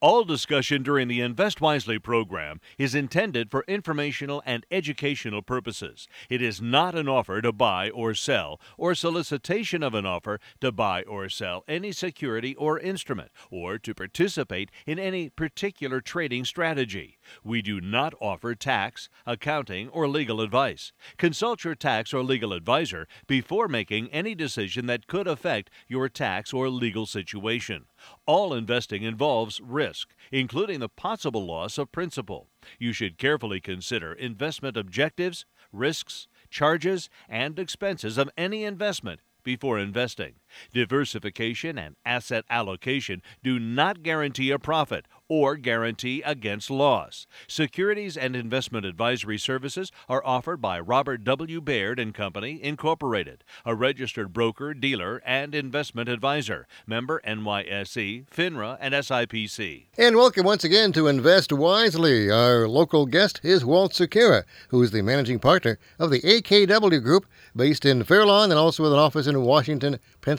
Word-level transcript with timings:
All 0.00 0.22
discussion 0.22 0.84
during 0.84 1.08
the 1.08 1.20
Invest 1.20 1.60
Wisely 1.60 1.98
program 1.98 2.60
is 2.78 2.94
intended 2.94 3.50
for 3.50 3.64
informational 3.66 4.44
and 4.46 4.64
educational 4.70 5.42
purposes. 5.42 6.06
It 6.30 6.40
is 6.40 6.62
not 6.62 6.94
an 6.94 7.08
offer 7.08 7.42
to 7.42 7.50
buy 7.50 7.90
or 7.90 8.14
sell, 8.14 8.60
or 8.76 8.94
solicitation 8.94 9.82
of 9.82 9.94
an 9.94 10.06
offer 10.06 10.38
to 10.60 10.70
buy 10.70 11.02
or 11.02 11.28
sell 11.28 11.64
any 11.66 11.90
security 11.90 12.54
or 12.54 12.78
instrument, 12.78 13.32
or 13.50 13.76
to 13.78 13.92
participate 13.92 14.70
in 14.86 15.00
any 15.00 15.30
particular 15.30 16.00
trading 16.00 16.44
strategy. 16.44 17.17
We 17.44 17.62
do 17.62 17.80
not 17.80 18.14
offer 18.20 18.54
tax, 18.54 19.08
accounting, 19.26 19.88
or 19.88 20.08
legal 20.08 20.40
advice. 20.40 20.92
Consult 21.16 21.64
your 21.64 21.74
tax 21.74 22.12
or 22.12 22.22
legal 22.22 22.52
advisor 22.52 23.06
before 23.26 23.68
making 23.68 24.08
any 24.08 24.34
decision 24.34 24.86
that 24.86 25.06
could 25.06 25.26
affect 25.26 25.70
your 25.86 26.08
tax 26.08 26.52
or 26.52 26.68
legal 26.68 27.06
situation. 27.06 27.86
All 28.26 28.54
investing 28.54 29.02
involves 29.02 29.60
risk, 29.60 30.14
including 30.30 30.80
the 30.80 30.88
possible 30.88 31.44
loss 31.46 31.78
of 31.78 31.92
principal. 31.92 32.48
You 32.78 32.92
should 32.92 33.18
carefully 33.18 33.60
consider 33.60 34.12
investment 34.12 34.76
objectives, 34.76 35.44
risks, 35.72 36.28
charges, 36.50 37.08
and 37.28 37.58
expenses 37.58 38.18
of 38.18 38.30
any 38.36 38.64
investment 38.64 39.20
before 39.44 39.78
investing. 39.78 40.34
Diversification 40.72 41.78
and 41.78 41.96
asset 42.04 42.44
allocation 42.50 43.22
do 43.42 43.58
not 43.58 44.02
guarantee 44.02 44.50
a 44.50 44.58
profit 44.58 45.06
or 45.28 45.56
guarantee 45.56 46.22
against 46.24 46.70
loss. 46.70 47.26
Securities 47.46 48.16
and 48.16 48.34
investment 48.34 48.86
advisory 48.86 49.38
services 49.38 49.92
are 50.08 50.24
offered 50.24 50.60
by 50.60 50.80
Robert 50.80 51.22
W. 51.24 51.60
Baird 51.60 51.98
and 51.98 52.14
Company, 52.14 52.62
Incorporated, 52.62 53.44
a 53.64 53.74
registered 53.74 54.32
broker, 54.32 54.72
dealer, 54.74 55.22
and 55.24 55.54
investment 55.54 56.08
advisor. 56.08 56.66
Member 56.86 57.20
NYSE, 57.26 58.26
FINRA, 58.30 58.78
and 58.80 58.94
SIPC. 58.94 59.86
And 59.98 60.16
welcome 60.16 60.46
once 60.46 60.64
again 60.64 60.92
to 60.92 61.08
Invest 61.08 61.52
Wisely. 61.52 62.30
Our 62.30 62.66
local 62.66 63.04
guest 63.06 63.40
is 63.42 63.64
Walt 63.64 63.92
Sekera, 63.92 64.44
who 64.68 64.82
is 64.82 64.90
the 64.90 65.02
managing 65.02 65.38
partner 65.38 65.78
of 65.98 66.10
the 66.10 66.20
AKW 66.20 67.02
Group, 67.02 67.26
based 67.54 67.84
in 67.84 68.04
Fairlawn 68.04 68.50
and 68.50 68.58
also 68.58 68.82
with 68.82 68.92
an 68.92 68.98
office 68.98 69.26
in 69.26 69.42
Washington, 69.42 69.98
Pennsylvania. 70.20 70.37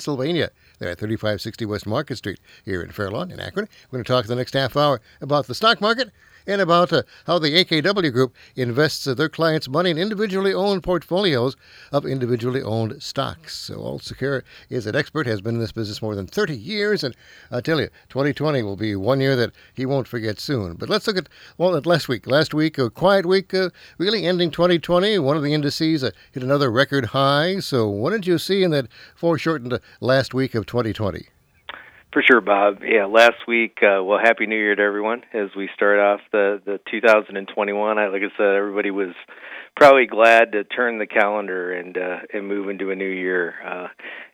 They're 0.80 0.90
at 0.90 1.00
3560 1.00 1.66
West 1.66 1.86
Market 1.86 2.18
Street 2.18 2.40
here 2.66 2.82
in 2.82 2.92
Fairlawn, 2.92 3.32
in 3.32 3.40
Akron. 3.40 3.68
We're 3.90 3.98
going 3.98 4.06
to 4.06 4.12
talk 4.12 4.26
the 4.26 4.36
next 4.36 4.54
half 4.54 4.78
hour 4.78 5.02
about 5.22 5.48
the 5.48 5.56
stock 5.56 5.82
market 5.82 6.12
and 6.48 6.62
about 6.62 6.92
uh, 6.92 7.04
how 7.26 7.40
the 7.40 7.64
AKW 7.64 8.12
Group 8.12 8.36
invests 8.56 9.08
uh, 9.08 9.14
their 9.14 9.30
clients' 9.30 9.70
money 9.70 9.90
in 9.92 9.98
individually 9.98 10.54
owned 10.54 10.84
portfolios 10.84 11.56
of 11.92 12.06
individually 12.06 12.62
owned 12.62 13.02
stocks. 13.02 13.56
So, 13.56 13.80
Walt 13.80 14.02
Sekera 14.02 14.44
is 14.70 14.86
an 14.86 14.96
expert, 14.96 15.28
has 15.28 15.42
been 15.42 15.56
in 15.56 15.62
this 15.62 15.72
business 15.72 16.02
more 16.02 16.16
than 16.16 16.28
30 16.28 16.56
years, 16.56 17.04
and 17.04 17.16
I 17.52 17.62
tell 17.62 17.80
you, 17.80 17.90
2020 18.10 18.64
will 18.64 18.76
be 18.76 18.96
one 18.96 19.22
year 19.22 19.36
that 19.36 19.52
he 19.74 19.86
won't 19.86 20.08
forget 20.08 20.40
soon. 20.40 20.76
But 20.76 20.90
let's 20.90 21.08
look 21.08 21.18
at 21.18 21.30
well, 21.58 21.76
at 21.76 21.86
last 21.86 22.08
week. 22.08 22.28
Last 22.28 22.54
week, 22.54 22.78
a 22.78 22.90
quiet 22.90 23.26
week, 23.26 23.54
uh, 23.54 23.70
really 23.98 24.26
ending 24.26 24.52
2020. 24.52 25.20
One 25.20 25.38
of 25.38 25.44
the 25.44 25.54
indices 25.54 26.04
uh, 26.04 26.12
hit 26.32 26.44
another 26.44 26.72
record 26.72 27.08
high. 27.08 27.60
So, 27.60 27.88
what 27.88 28.12
did 28.12 28.28
you 28.28 28.38
see 28.38 28.64
in 28.64 28.72
that 28.72 28.88
foreshortened 29.16 29.80
last 30.00 30.34
week 30.34 30.56
of 30.56 30.66
2020? 30.66 31.28
For 32.12 32.24
sure, 32.24 32.42
Bob. 32.42 32.80
Yeah, 32.84 33.06
last 33.06 33.48
week. 33.48 33.78
Uh, 33.84 34.04
well, 34.04 34.18
happy 34.18 34.48
New 34.48 34.58
Year 34.58 34.76
to 34.76 34.82
everyone 34.82 35.22
as 35.32 35.50
we 35.56 35.70
start 35.76 36.00
off 36.00 36.22
the 36.32 36.60
the 36.66 36.80
2021. 36.90 38.00
I, 38.00 38.08
like 38.08 38.24
I 38.24 38.36
said, 38.36 38.56
everybody 38.56 38.90
was 38.90 39.14
probably 39.78 40.08
glad 40.08 40.54
to 40.54 40.64
turn 40.64 40.98
the 40.98 41.06
calendar 41.06 41.72
and 41.72 41.96
uh, 41.96 42.18
and 42.34 42.48
move 42.48 42.68
into 42.68 42.90
a 42.90 42.96
new 42.96 43.08
year. 43.08 43.54
Uh, 43.64 43.88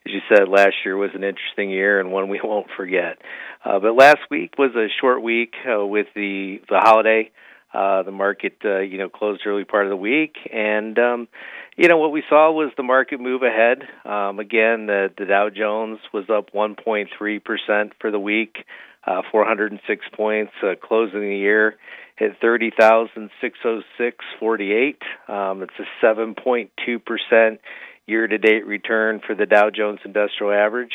as 0.06 0.12
you 0.12 0.20
said, 0.26 0.48
last 0.48 0.72
year 0.86 0.96
was 0.96 1.10
an 1.14 1.22
interesting 1.22 1.68
year 1.68 2.00
and 2.00 2.10
one 2.10 2.30
we 2.30 2.40
won't 2.44 2.68
forget. 2.78 3.18
Uh, 3.62 3.78
but 3.78 3.94
last 3.94 4.20
week 4.30 4.54
was 4.56 4.74
a 4.74 4.86
short 4.98 5.22
week 5.22 5.52
uh, 5.70 5.84
with 5.84 6.06
the 6.14 6.62
the 6.70 6.78
holiday. 6.78 7.30
Uh, 7.74 8.02
the 8.04 8.12
market, 8.12 8.56
uh, 8.64 8.78
you 8.78 8.96
know, 8.96 9.10
closed 9.10 9.42
early 9.44 9.64
part 9.64 9.84
of 9.84 9.90
the 9.90 9.96
week, 9.96 10.36
and 10.50 10.98
um, 10.98 11.28
you 11.76 11.88
know 11.88 11.98
what 11.98 12.12
we 12.12 12.22
saw 12.28 12.50
was 12.50 12.70
the 12.76 12.82
market 12.82 13.20
move 13.20 13.42
ahead. 13.42 13.82
Um, 14.04 14.38
again, 14.38 14.86
the, 14.86 15.10
the 15.16 15.24
Dow 15.26 15.50
Jones 15.50 15.98
was 16.12 16.28
up 16.30 16.52
1.3 16.52 17.44
percent 17.44 17.92
for 18.00 18.10
the 18.10 18.18
week, 18.18 18.64
uh, 19.06 19.22
406 19.30 20.06
points, 20.14 20.52
uh, 20.62 20.74
closing 20.82 21.20
the 21.20 21.36
year 21.36 21.76
at 22.18 22.40
30,606.48. 22.40 24.96
Um, 25.28 25.62
it's 25.62 25.78
a 25.78 25.84
7.2 26.04 27.04
percent 27.04 27.60
year-to-date 28.06 28.66
return 28.66 29.20
for 29.26 29.34
the 29.34 29.44
Dow 29.46 29.68
Jones 29.68 29.98
Industrial 30.04 30.52
Average. 30.52 30.94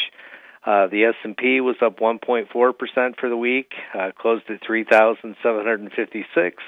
Uh, 0.66 0.88
the 0.88 1.04
S&P 1.06 1.60
was 1.60 1.76
up 1.84 2.00
1.4 2.00 2.78
percent 2.78 3.20
for 3.20 3.28
the 3.30 3.38
week, 3.38 3.74
uh, 3.94 4.12
closed 4.18 4.50
at 4.50 4.66
3,756, 4.66 6.64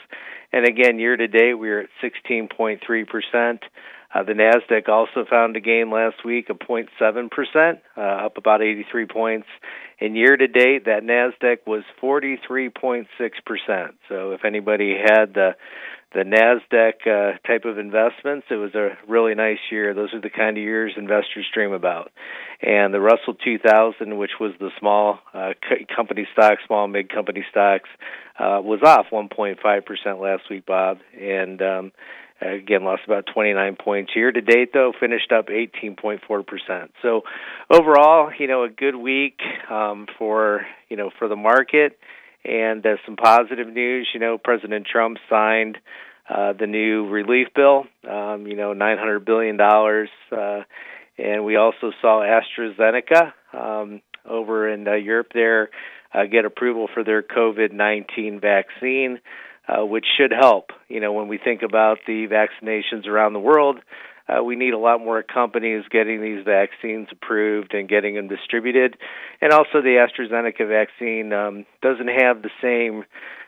and 0.51 0.68
again 0.68 1.00
year 1.00 1.16
to 1.16 1.28
date 1.28 1.53
we 1.56 1.69
are 1.69 1.80
at 1.80 1.90
16.3 2.03 3.07
percent. 3.07 3.63
Uh, 4.13 4.24
the 4.24 4.34
Nasdaq 4.34 4.90
also 4.90 5.25
found 5.28 5.56
a 5.57 5.59
gain 5.59 5.90
last 5.90 6.24
week 6.24 6.50
of 6.50 6.59
0.7 6.59 7.31
percent, 7.31 7.79
uh, 7.97 8.25
up 8.25 8.38
about 8.38 8.62
83 8.62 9.07
points. 9.07 9.47
And 10.00 10.16
year 10.16 10.35
to 10.35 10.47
date, 10.47 10.85
that 10.85 11.03
Nasdaq 11.03 11.66
was 11.66 11.84
43.6 12.01 13.06
percent. 13.46 13.96
So 14.09 14.31
if 14.31 14.46
anybody 14.46 14.96
had 14.97 15.34
the 15.34 15.56
the 16.13 16.19
Nasdaq 16.19 17.07
uh, 17.07 17.38
type 17.47 17.66
of 17.66 17.79
investments, 17.79 18.46
it 18.51 18.56
was 18.56 18.75
a 18.75 18.97
really 19.07 19.34
nice 19.34 19.57
year. 19.72 19.96
Those 19.96 20.13
are 20.13 20.22
the 20.22 20.30
kind 20.30 20.57
of 20.57 20.63
years 20.63 20.94
investors 20.95 21.47
dream 21.51 21.74
about. 21.74 22.12
And 22.62 22.94
the 22.94 23.01
Russell 23.01 23.34
2000, 23.34 24.18
which 24.18 24.34
was 24.40 24.51
the 24.59 24.69
small 24.80 25.19
uh, 25.34 25.53
company 25.95 26.28
stocks, 26.31 26.62
small 26.68 26.88
mid 26.88 27.12
company 27.12 27.44
stocks, 27.50 27.90
uh, 28.38 28.62
was 28.62 28.81
off 28.84 29.07
1.5 29.12 29.85
percent 29.85 30.22
last 30.22 30.44
week, 30.51 30.66
Bob. 30.68 31.00
And 31.19 31.62
um, 31.62 31.91
Again, 32.41 32.83
lost 32.83 33.03
about 33.05 33.25
29 33.33 33.77
points. 33.77 34.11
Year 34.16 34.31
to 34.31 34.41
date, 34.41 34.71
though, 34.73 34.91
finished 34.99 35.31
up 35.31 35.47
18.4%. 35.47 36.89
So, 37.01 37.21
overall, 37.69 38.31
you 38.38 38.47
know, 38.47 38.63
a 38.63 38.69
good 38.69 38.95
week 38.95 39.39
um, 39.69 40.07
for 40.17 40.66
you 40.89 40.97
know 40.97 41.09
for 41.17 41.27
the 41.27 41.35
market, 41.35 41.97
and 42.44 42.85
uh, 42.85 42.97
some 43.05 43.16
positive 43.16 43.67
news. 43.67 44.09
You 44.13 44.19
know, 44.19 44.38
President 44.38 44.85
Trump 44.91 45.17
signed 45.29 45.77
uh, 46.29 46.53
the 46.53 46.67
new 46.67 47.07
relief 47.07 47.47
bill. 47.55 47.85
Um, 48.09 48.45
you 48.47 48.55
know, 48.55 48.73
900 48.73 49.23
billion 49.23 49.55
dollars, 49.55 50.09
uh, 50.31 50.61
and 51.17 51.45
we 51.45 51.55
also 51.55 51.91
saw 52.01 52.21
AstraZeneca 52.21 53.31
um, 53.53 54.01
over 54.25 54.67
in 54.67 54.88
uh, 54.88 54.95
Europe 54.95 55.27
there 55.33 55.69
uh, 56.13 56.25
get 56.25 56.45
approval 56.45 56.88
for 56.94 57.03
their 57.03 57.21
COVID-19 57.21 58.41
vaccine 58.41 59.19
uh, 59.68 59.85
which 59.85 60.06
should 60.18 60.31
help. 60.31 60.72
You 60.88 61.00
know, 61.00 61.13
when 61.13 61.28
we 61.28 61.38
think 61.38 61.62
about 61.62 62.00
the 62.06 62.28
vaccinations 62.28 63.07
around 63.07 63.34
the 63.34 63.40
world, 63.40 63.79
uh, 64.28 64.44
we 64.44 64.56
need 64.56 64.74
a 64.74 64.78
lot 64.78 65.00
more 65.00 65.22
companies 65.22 65.84
getting 65.91 66.22
these 66.22 66.46
vaccines 66.46 67.07
approved 67.12 67.74
and 67.74 67.90
getting 67.90 68.16
them 68.16 68.28
distributed. 68.28 68.97
And 69.41 69.51
also, 69.51 69.81
the 69.81 70.06
AstraZeneca 70.07 70.68
vaccine 70.68 71.34
um, 71.34 71.66
doesn't 71.81 72.07
have 72.07 72.41
the 72.41 72.51
same. 72.62 73.03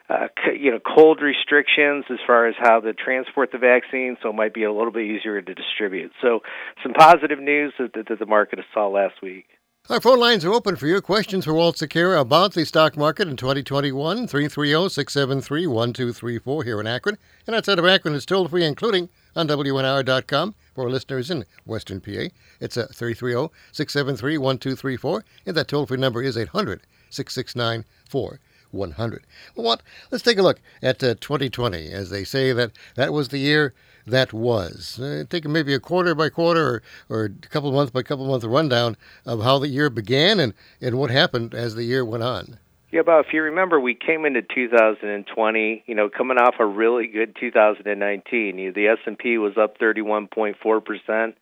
Uh, 0.08 0.28
you 0.53 0.70
know, 0.70 0.78
cold 0.80 1.20
restrictions 1.20 2.06
as 2.12 2.20
far 2.28 2.47
as 2.47 2.53
how 2.59 2.80
to 2.80 2.94
transport 2.94 3.52
the 3.52 3.58
vaccine, 3.58 4.16
so 4.22 4.30
it 4.30 4.36
might 4.36 4.53
be 4.53 4.64
a 4.64 4.72
little 4.72 4.92
bit 4.92 5.02
easier 5.02 5.42
to 5.42 5.56
distribute. 5.56 6.12
So, 6.22 6.42
some 6.84 6.94
positive 6.94 7.40
news 7.40 7.74
that, 7.80 7.94
that 7.96 8.20
the 8.20 8.26
market 8.28 8.59
saw 8.72 8.88
last 8.88 9.16
week. 9.24 9.46
Our 9.88 10.01
phone 10.01 10.19
lines 10.19 10.44
are 10.44 10.51
open 10.51 10.78
for 10.78 10.88
your 10.88 11.00
questions 11.00 11.46
for 11.46 11.53
Walt 11.53 11.75
Sekera 11.75 12.19
about 12.19 12.56
the 12.56 12.66
stock 12.66 12.97
market 12.97 13.28
in 13.28 13.35
2021. 13.35 14.25
330 14.25 14.90
673 14.90 15.68
1234 15.68 16.63
here 16.63 16.79
in 16.79 16.88
Akron. 16.88 17.19
And 17.46 17.56
outside 17.56 17.78
of 17.78 17.85
Akron, 17.85 18.16
it's 18.16 18.25
toll 18.25 18.47
free, 18.47 18.66
including 18.66 19.09
on 19.35 19.47
WNIR.com 19.47 20.56
for 20.73 20.90
listeners 20.90 21.29
in 21.29 21.46
Western 21.68 22.01
PA. 22.01 22.29
It's 22.59 22.78
a 22.78 22.88
330 22.88 23.53
673 23.73 24.40
1234. 24.40 25.23
And 25.46 25.56
that 25.56 25.68
toll 25.68 25.85
free 25.85 26.00
number 26.00 26.23
is 26.23 26.35
800 26.35 26.81
669 27.12 27.85
4100. 28.09 29.23
Well, 29.56 29.67
what? 29.67 29.84
Let's 30.09 30.23
take 30.23 30.40
a 30.40 30.41
look 30.41 30.61
at 30.81 31.03
uh, 31.03 31.14
2020. 31.22 31.91
As 31.91 32.09
they 32.09 32.23
say, 32.23 32.53
that 32.53 32.72
that 32.96 33.14
was 33.14 33.28
the 33.28 33.38
year 33.38 33.76
that 34.05 34.34
was. 34.34 34.99
Uh, 34.99 35.23
take 35.29 35.46
maybe 35.46 35.73
a 35.73 35.79
quarter 35.79 36.16
by 36.16 36.29
quarter 36.29 36.81
or, 37.09 37.17
or 37.17 37.25
a 37.25 37.47
couple 37.47 37.72
month 37.72 37.93
by 37.93 38.03
couple 38.03 38.28
month 38.28 38.43
rundown 38.43 38.97
of 39.25 39.41
how 39.43 39.59
the 39.59 39.67
year 39.67 39.90
began 39.90 40.40
and, 40.40 40.53
and 40.81 40.97
what 40.97 41.09
happened 41.09 41.53
as 41.53 41.75
the 41.75 41.84
year 41.84 42.05
went 42.05 42.23
on. 42.23 42.59
Yeah, 42.91 43.02
Bob, 43.02 43.25
if 43.25 43.34
you 43.34 43.41
remember, 43.41 43.78
we 43.78 43.93
came 43.93 44.25
into 44.25 44.41
2020, 44.41 45.84
you 45.85 45.96
know, 45.96 46.07
coming 46.07 46.37
off 46.37 46.55
a 46.59 46.66
really 46.66 47.07
good 47.07 47.35
2019. 47.37 48.57
You, 48.57 48.72
the 48.72 48.87
S&P 48.87 49.37
was 49.37 49.57
up 49.57 49.78
31.4 49.79 50.85
percent. 50.85 51.35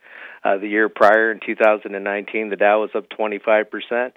Uh, 0.44 0.58
the 0.58 0.68
year 0.68 0.90
prior 0.90 1.32
in 1.32 1.40
2019, 1.46 2.50
the 2.50 2.56
Dow 2.56 2.82
was 2.82 2.90
up 2.96 3.08
25 3.10 3.70
percent, 3.70 4.14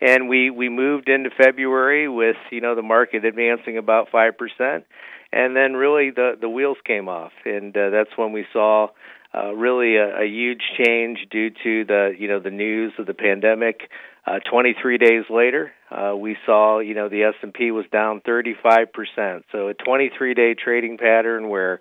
and 0.00 0.28
we 0.28 0.50
we 0.50 0.68
moved 0.68 1.08
into 1.08 1.30
February 1.30 2.08
with 2.08 2.36
you 2.50 2.60
know 2.60 2.74
the 2.74 2.82
market 2.82 3.24
advancing 3.24 3.78
about 3.78 4.08
five 4.10 4.38
percent, 4.38 4.86
and 5.32 5.54
then 5.56 5.74
really 5.74 6.10
the 6.10 6.32
the 6.40 6.48
wheels 6.48 6.78
came 6.84 7.08
off, 7.08 7.32
and 7.44 7.76
uh, 7.76 7.90
that's 7.90 8.10
when 8.16 8.32
we 8.32 8.46
saw 8.52 8.88
uh, 9.34 9.52
really 9.54 9.96
a, 9.96 10.22
a 10.22 10.26
huge 10.26 10.62
change 10.84 11.18
due 11.30 11.50
to 11.50 11.84
the 11.84 12.14
you 12.18 12.28
know 12.28 12.40
the 12.40 12.50
news 12.50 12.92
of 12.98 13.06
the 13.06 13.14
pandemic. 13.14 13.90
Uh, 14.26 14.40
23 14.50 14.98
days 14.98 15.24
later, 15.30 15.72
uh, 15.90 16.14
we 16.14 16.36
saw 16.44 16.80
you 16.80 16.94
know 16.94 17.08
the 17.08 17.22
S&P 17.24 17.70
was 17.70 17.86
down 17.92 18.20
35 18.24 18.92
percent. 18.92 19.44
So 19.52 19.68
a 19.68 19.74
23-day 19.74 20.54
trading 20.54 20.98
pattern 20.98 21.48
where 21.48 21.80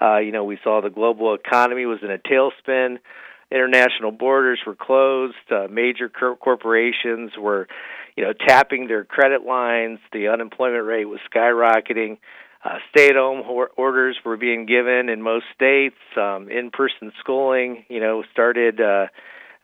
uh, 0.00 0.18
you 0.18 0.32
know 0.32 0.44
we 0.44 0.58
saw 0.62 0.80
the 0.80 0.90
global 0.90 1.34
economy 1.34 1.86
was 1.86 1.98
in 2.02 2.10
a 2.10 2.18
tailspin. 2.18 2.98
International 3.50 4.10
borders 4.10 4.60
were 4.66 4.74
closed. 4.74 5.34
Uh, 5.50 5.68
major 5.70 6.10
cor- 6.10 6.36
corporations 6.36 7.30
were, 7.38 7.66
you 8.14 8.24
know, 8.24 8.34
tapping 8.46 8.88
their 8.88 9.04
credit 9.04 9.42
lines. 9.42 10.00
The 10.12 10.28
unemployment 10.28 10.84
rate 10.84 11.06
was 11.06 11.20
skyrocketing. 11.34 12.18
Uh, 12.64 12.78
stay-at-home 12.90 13.42
orders 13.76 14.16
were 14.24 14.36
being 14.36 14.66
given 14.66 15.08
in 15.08 15.22
most 15.22 15.44
states. 15.54 15.96
Um, 16.16 16.48
in-person 16.50 17.12
schooling, 17.20 17.84
you 17.88 18.00
know, 18.00 18.24
started, 18.32 18.80
uh, 18.80 19.06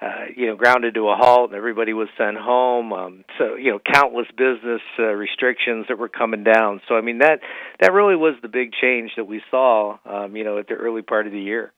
uh, 0.00 0.24
you 0.36 0.46
know, 0.46 0.56
grounded 0.56 0.94
to 0.94 1.08
a 1.08 1.16
halt, 1.16 1.50
and 1.50 1.56
everybody 1.56 1.92
was 1.92 2.08
sent 2.16 2.36
home. 2.36 2.92
Um, 2.92 3.24
so, 3.38 3.56
you 3.56 3.70
know, 3.72 3.80
countless 3.92 4.28
business 4.36 4.82
uh, 4.98 5.04
restrictions 5.04 5.86
that 5.88 5.98
were 5.98 6.08
coming 6.08 6.44
down. 6.44 6.80
So, 6.88 6.94
I 6.94 7.00
mean, 7.00 7.18
that 7.18 7.40
that 7.80 7.92
really 7.92 8.16
was 8.16 8.34
the 8.42 8.48
big 8.48 8.70
change 8.72 9.12
that 9.16 9.26
we 9.26 9.42
saw, 9.50 9.98
um, 10.04 10.36
you 10.36 10.44
know, 10.44 10.58
at 10.58 10.68
the 10.68 10.74
early 10.74 11.02
part 11.02 11.26
of 11.26 11.32
the 11.32 11.40
year. 11.40 11.72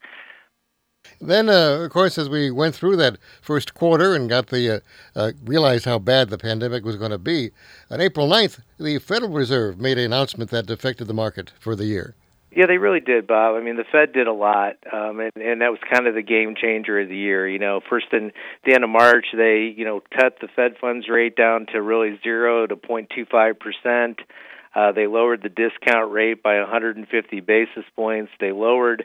Then, 1.21 1.49
uh, 1.49 1.81
of 1.85 1.91
course, 1.91 2.19
as 2.19 2.29
we 2.29 2.51
went 2.51 2.75
through 2.75 2.97
that 2.97 3.17
first 3.41 3.75
quarter 3.75 4.15
and 4.15 4.29
got 4.29 4.49
the 4.49 4.77
uh, 4.77 4.81
uh, 5.19 5.33
realized 5.45 5.85
how 5.85 5.99
bad 5.99 6.31
the 6.31 6.39
pandemic 6.39 6.85
was 6.85 6.97
going 6.97 7.11
to 7.11 7.19
be, 7.19 7.51
on 7.91 8.01
April 8.01 8.29
9th, 8.29 8.61
the 8.79 8.99
Federal 8.99 9.33
Reserve 9.33 9.81
made 9.81 9.99
an 9.99 10.05
announcement 10.05 10.51
that 10.51 10.71
affected 10.71 11.07
the 11.07 11.15
market 11.15 11.53
for 11.59 11.75
the 11.75 11.87
year. 11.87 12.15
Yeah, 12.57 12.65
they 12.67 12.79
really 12.79 13.01
did, 13.01 13.27
Bob. 13.27 13.55
I 13.55 13.61
mean, 13.63 13.77
the 13.77 13.85
Fed 13.85 14.15
did 14.15 14.27
a 14.27 14.33
lot, 14.33 14.77
um, 14.91 15.21
and, 15.21 15.33
and 15.37 15.61
that 15.61 15.71
was 15.71 15.79
kind 15.93 16.07
of 16.07 16.15
the 16.15 16.23
game 16.23 16.55
changer 16.59 16.99
of 17.01 17.09
the 17.09 17.17
year. 17.17 17.47
You 17.47 17.59
know, 17.59 17.81
first 17.87 18.07
in 18.12 18.33
the 18.65 18.75
end 18.75 18.83
of 18.83 18.89
March, 18.89 19.27
they 19.37 19.75
you 19.77 19.85
know 19.85 20.01
cut 20.17 20.39
the 20.41 20.49
Fed 20.57 20.77
funds 20.81 21.07
rate 21.07 21.37
down 21.37 21.67
to 21.73 21.83
really 21.83 22.19
zero 22.23 22.67
to 22.67 22.75
0.25 22.77 23.61
percent. 23.61 24.21
Uh, 24.75 24.93
they 24.93 25.07
lowered 25.07 25.43
the 25.43 25.51
discount 25.51 26.11
rate 26.12 26.43
by 26.43 26.59
150 26.59 27.41
basis 27.41 27.85
points. 27.95 28.33
They 28.41 28.53
lowered 28.53 29.05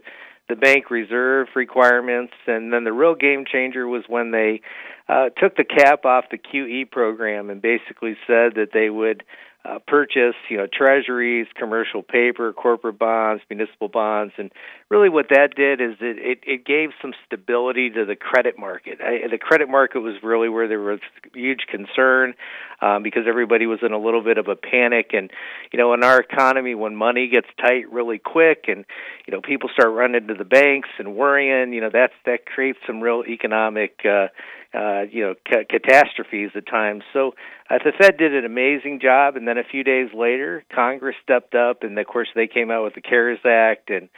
the 0.52 0.56
bank 0.58 0.92
reserve 0.92 1.48
requirements, 1.56 2.34
and 2.46 2.74
then 2.74 2.84
the 2.84 2.92
real 2.92 3.16
game 3.16 3.46
changer 3.50 3.88
was 3.88 4.04
when 4.10 4.32
they 4.32 4.60
uh, 5.08 5.30
took 5.38 5.56
the 5.56 5.64
cap 5.64 6.04
off 6.04 6.26
the 6.30 6.38
QE 6.38 6.92
program 6.92 7.50
and 7.50 7.62
basically 7.62 8.18
said 8.28 8.56
that 8.56 8.72
they 8.74 8.90
would 8.90 9.24
uh, 9.64 9.78
purchase, 9.88 10.36
you 10.50 10.58
know, 10.58 10.66
treasuries, 10.72 11.46
commercial 11.56 12.02
paper, 12.02 12.52
corporate 12.52 12.98
bonds, 12.98 13.44
municipal 13.48 13.88
bonds, 13.88 14.34
and 14.38 14.52
really 14.90 15.08
what 15.08 15.28
that 15.30 15.56
did 15.56 15.80
is 15.80 15.98
it 16.02 16.18
it, 16.18 16.40
it 16.48 16.66
gave 16.66 16.90
some 17.00 17.14
stability 17.28 17.92
to 17.92 18.04
the 18.04 18.16
credit 18.16 18.58
market. 18.58 19.00
I, 19.02 19.28
the 19.30 19.38
credit 19.38 19.70
market 19.70 20.00
was 20.00 20.16
really 20.24 20.50
where 20.50 20.68
there 20.68 20.80
was 20.80 21.00
huge 21.36 21.68
concern 21.70 22.34
um, 22.82 23.04
because 23.04 23.24
everybody 23.28 23.68
was 23.68 23.80
in 23.84 23.92
a 23.92 24.00
little 24.00 24.24
bit 24.24 24.40
of 24.40 24.48
a 24.48 24.56
panic, 24.56 25.12
and 25.14 25.30
you 25.72 25.78
know, 25.78 25.94
in 25.94 26.04
our 26.04 26.20
economy, 26.20 26.74
when 26.74 26.96
money 26.96 27.28
gets 27.28 27.48
tight 27.60 27.92
really 27.92 28.18
quick, 28.18 28.66
and 28.68 28.84
you 29.28 29.32
know, 29.32 29.42
people 29.42 29.70
start 29.72 29.94
running 29.94 30.28
to 30.28 30.34
the 30.34 30.44
banks 30.44 30.90
and 30.98 31.16
worrying, 31.16 31.72
you 31.72 31.82
know, 31.82 31.92
that's 31.94 32.14
that 32.26 32.48
creates 32.48 32.80
some 32.88 33.00
real 33.00 33.24
economic. 33.28 34.00
Uh, 34.04 34.28
uh, 34.74 35.04
you 35.10 35.22
know, 35.22 35.34
ca- 35.48 35.66
catastrophes 35.70 36.52
at 36.56 36.66
times. 36.68 37.04
So 37.14 37.34
uh, 37.70 37.80
the 37.84 37.92
Fed 37.98 38.18
did 38.18 38.34
an 38.34 38.46
amazing 38.46 39.00
job, 39.02 39.36
and 39.36 39.48
then 39.48 39.58
a 39.58 39.64
few 39.64 39.84
days 39.84 40.10
later, 40.14 40.64
Congress 40.74 41.16
stepped 41.24 41.56
up, 41.56 41.84
and 41.84 41.98
of 41.98 42.08
course 42.08 42.30
they 42.36 42.48
came 42.48 42.72
out 42.72 42.84
with 42.84 42.96
the 42.96 43.02
CARES 43.02 43.40
Act, 43.46 43.90
and 43.90 44.10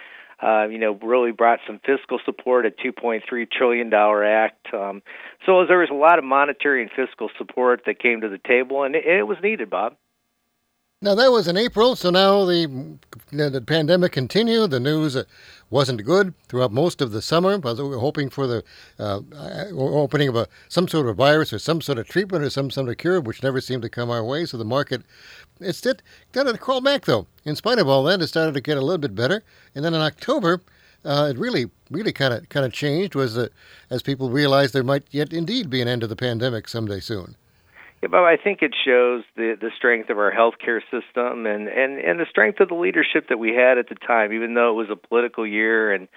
uh, 0.41 0.67
you 0.67 0.77
know, 0.77 0.97
really 1.01 1.31
brought 1.31 1.59
some 1.65 1.79
fiscal 1.85 2.19
support, 2.25 2.65
a 2.65 2.71
2.3 2.71 3.21
trillion 3.49 3.89
dollar 3.89 4.25
act. 4.25 4.73
Um, 4.73 5.01
so 5.45 5.65
there 5.65 5.79
was 5.79 5.89
a 5.89 5.95
lot 5.95 6.19
of 6.19 6.25
monetary 6.25 6.81
and 6.81 6.91
fiscal 6.91 7.29
support 7.37 7.83
that 7.85 7.99
came 7.99 8.21
to 8.21 8.29
the 8.29 8.39
table, 8.45 8.83
and 8.83 8.95
it, 8.95 9.05
it 9.05 9.27
was 9.27 9.37
needed, 9.41 9.69
Bob. 9.69 9.95
Now 11.03 11.15
that 11.15 11.33
was 11.33 11.49
in 11.49 11.57
April, 11.57 11.97
so 11.97 12.11
now 12.11 12.45
the 12.45 12.97
the 13.29 13.59
pandemic 13.59 14.13
continued. 14.13 14.71
The 14.71 14.79
news 14.79 15.17
uh, 15.17 15.25
wasn't 15.69 16.05
good 16.05 16.33
throughout 16.47 16.71
most 16.71 17.01
of 17.01 17.11
the 17.11 17.21
summer. 17.21 17.57
But 17.57 17.75
we 17.75 17.89
were 17.89 17.99
hoping 17.99 18.29
for 18.29 18.47
the 18.47 18.63
uh, 18.97 19.19
opening 19.73 20.29
of 20.29 20.37
a 20.37 20.47
some 20.69 20.87
sort 20.87 21.07
of 21.07 21.17
virus 21.17 21.51
or 21.51 21.59
some 21.59 21.81
sort 21.81 21.97
of 21.97 22.07
treatment 22.07 22.45
or 22.45 22.49
some 22.49 22.71
sort 22.71 22.87
of 22.87 22.95
cure, 22.95 23.19
which 23.19 23.43
never 23.43 23.59
seemed 23.59 23.81
to 23.81 23.89
come 23.89 24.09
our 24.09 24.23
way. 24.23 24.45
So 24.45 24.55
the 24.55 24.63
market, 24.63 25.01
it's 25.59 25.81
did 25.81 26.01
got 26.31 26.43
to 26.43 26.57
crawl 26.57 26.79
back 26.79 27.03
though. 27.03 27.27
In 27.43 27.57
spite 27.57 27.79
of 27.79 27.89
all 27.89 28.05
that, 28.05 28.21
it 28.21 28.27
started 28.27 28.53
to 28.53 28.61
get 28.61 28.77
a 28.77 28.81
little 28.81 28.97
bit 28.97 29.13
better. 29.13 29.43
And 29.75 29.83
then 29.83 29.93
in 29.93 29.99
October, 29.99 30.61
uh, 31.03 31.27
it 31.31 31.37
really, 31.37 31.69
really 31.91 32.13
kind 32.13 32.33
of 32.33 32.47
kind 32.47 32.65
of 32.65 32.71
changed. 32.71 33.13
Was 33.13 33.37
uh, 33.37 33.49
as 33.89 34.03
people 34.03 34.29
realized 34.29 34.73
there 34.73 34.85
might 34.85 35.03
yet 35.11 35.33
indeed 35.33 35.69
be 35.69 35.81
an 35.81 35.89
end 35.89 35.99
to 35.99 36.07
the 36.07 36.15
pandemic 36.15 36.69
someday 36.69 37.01
soon. 37.01 37.35
Yeah, 38.03 38.09
Bob, 38.09 38.25
I 38.25 38.35
think 38.35 38.61
it 38.61 38.75
shows 38.83 39.23
the 39.37 39.55
the 39.55 39.71
strength 39.77 40.09
of 40.09 40.17
our 40.17 40.29
healthcare 40.29 40.81
system 40.91 41.45
and 41.45 41.69
and 41.69 41.97
and 41.99 42.19
the 42.19 42.25
strength 42.29 42.59
of 42.59 42.67
the 42.67 42.75
leadership 42.75 43.29
that 43.29 43.39
we 43.39 43.55
had 43.55 43.77
at 43.77 43.87
the 43.87 43.95
time, 43.95 44.33
even 44.33 44.55
though 44.55 44.71
it 44.71 44.73
was 44.73 44.89
a 44.91 44.97
political 44.97 45.47
year 45.47 45.93
and 45.93 46.09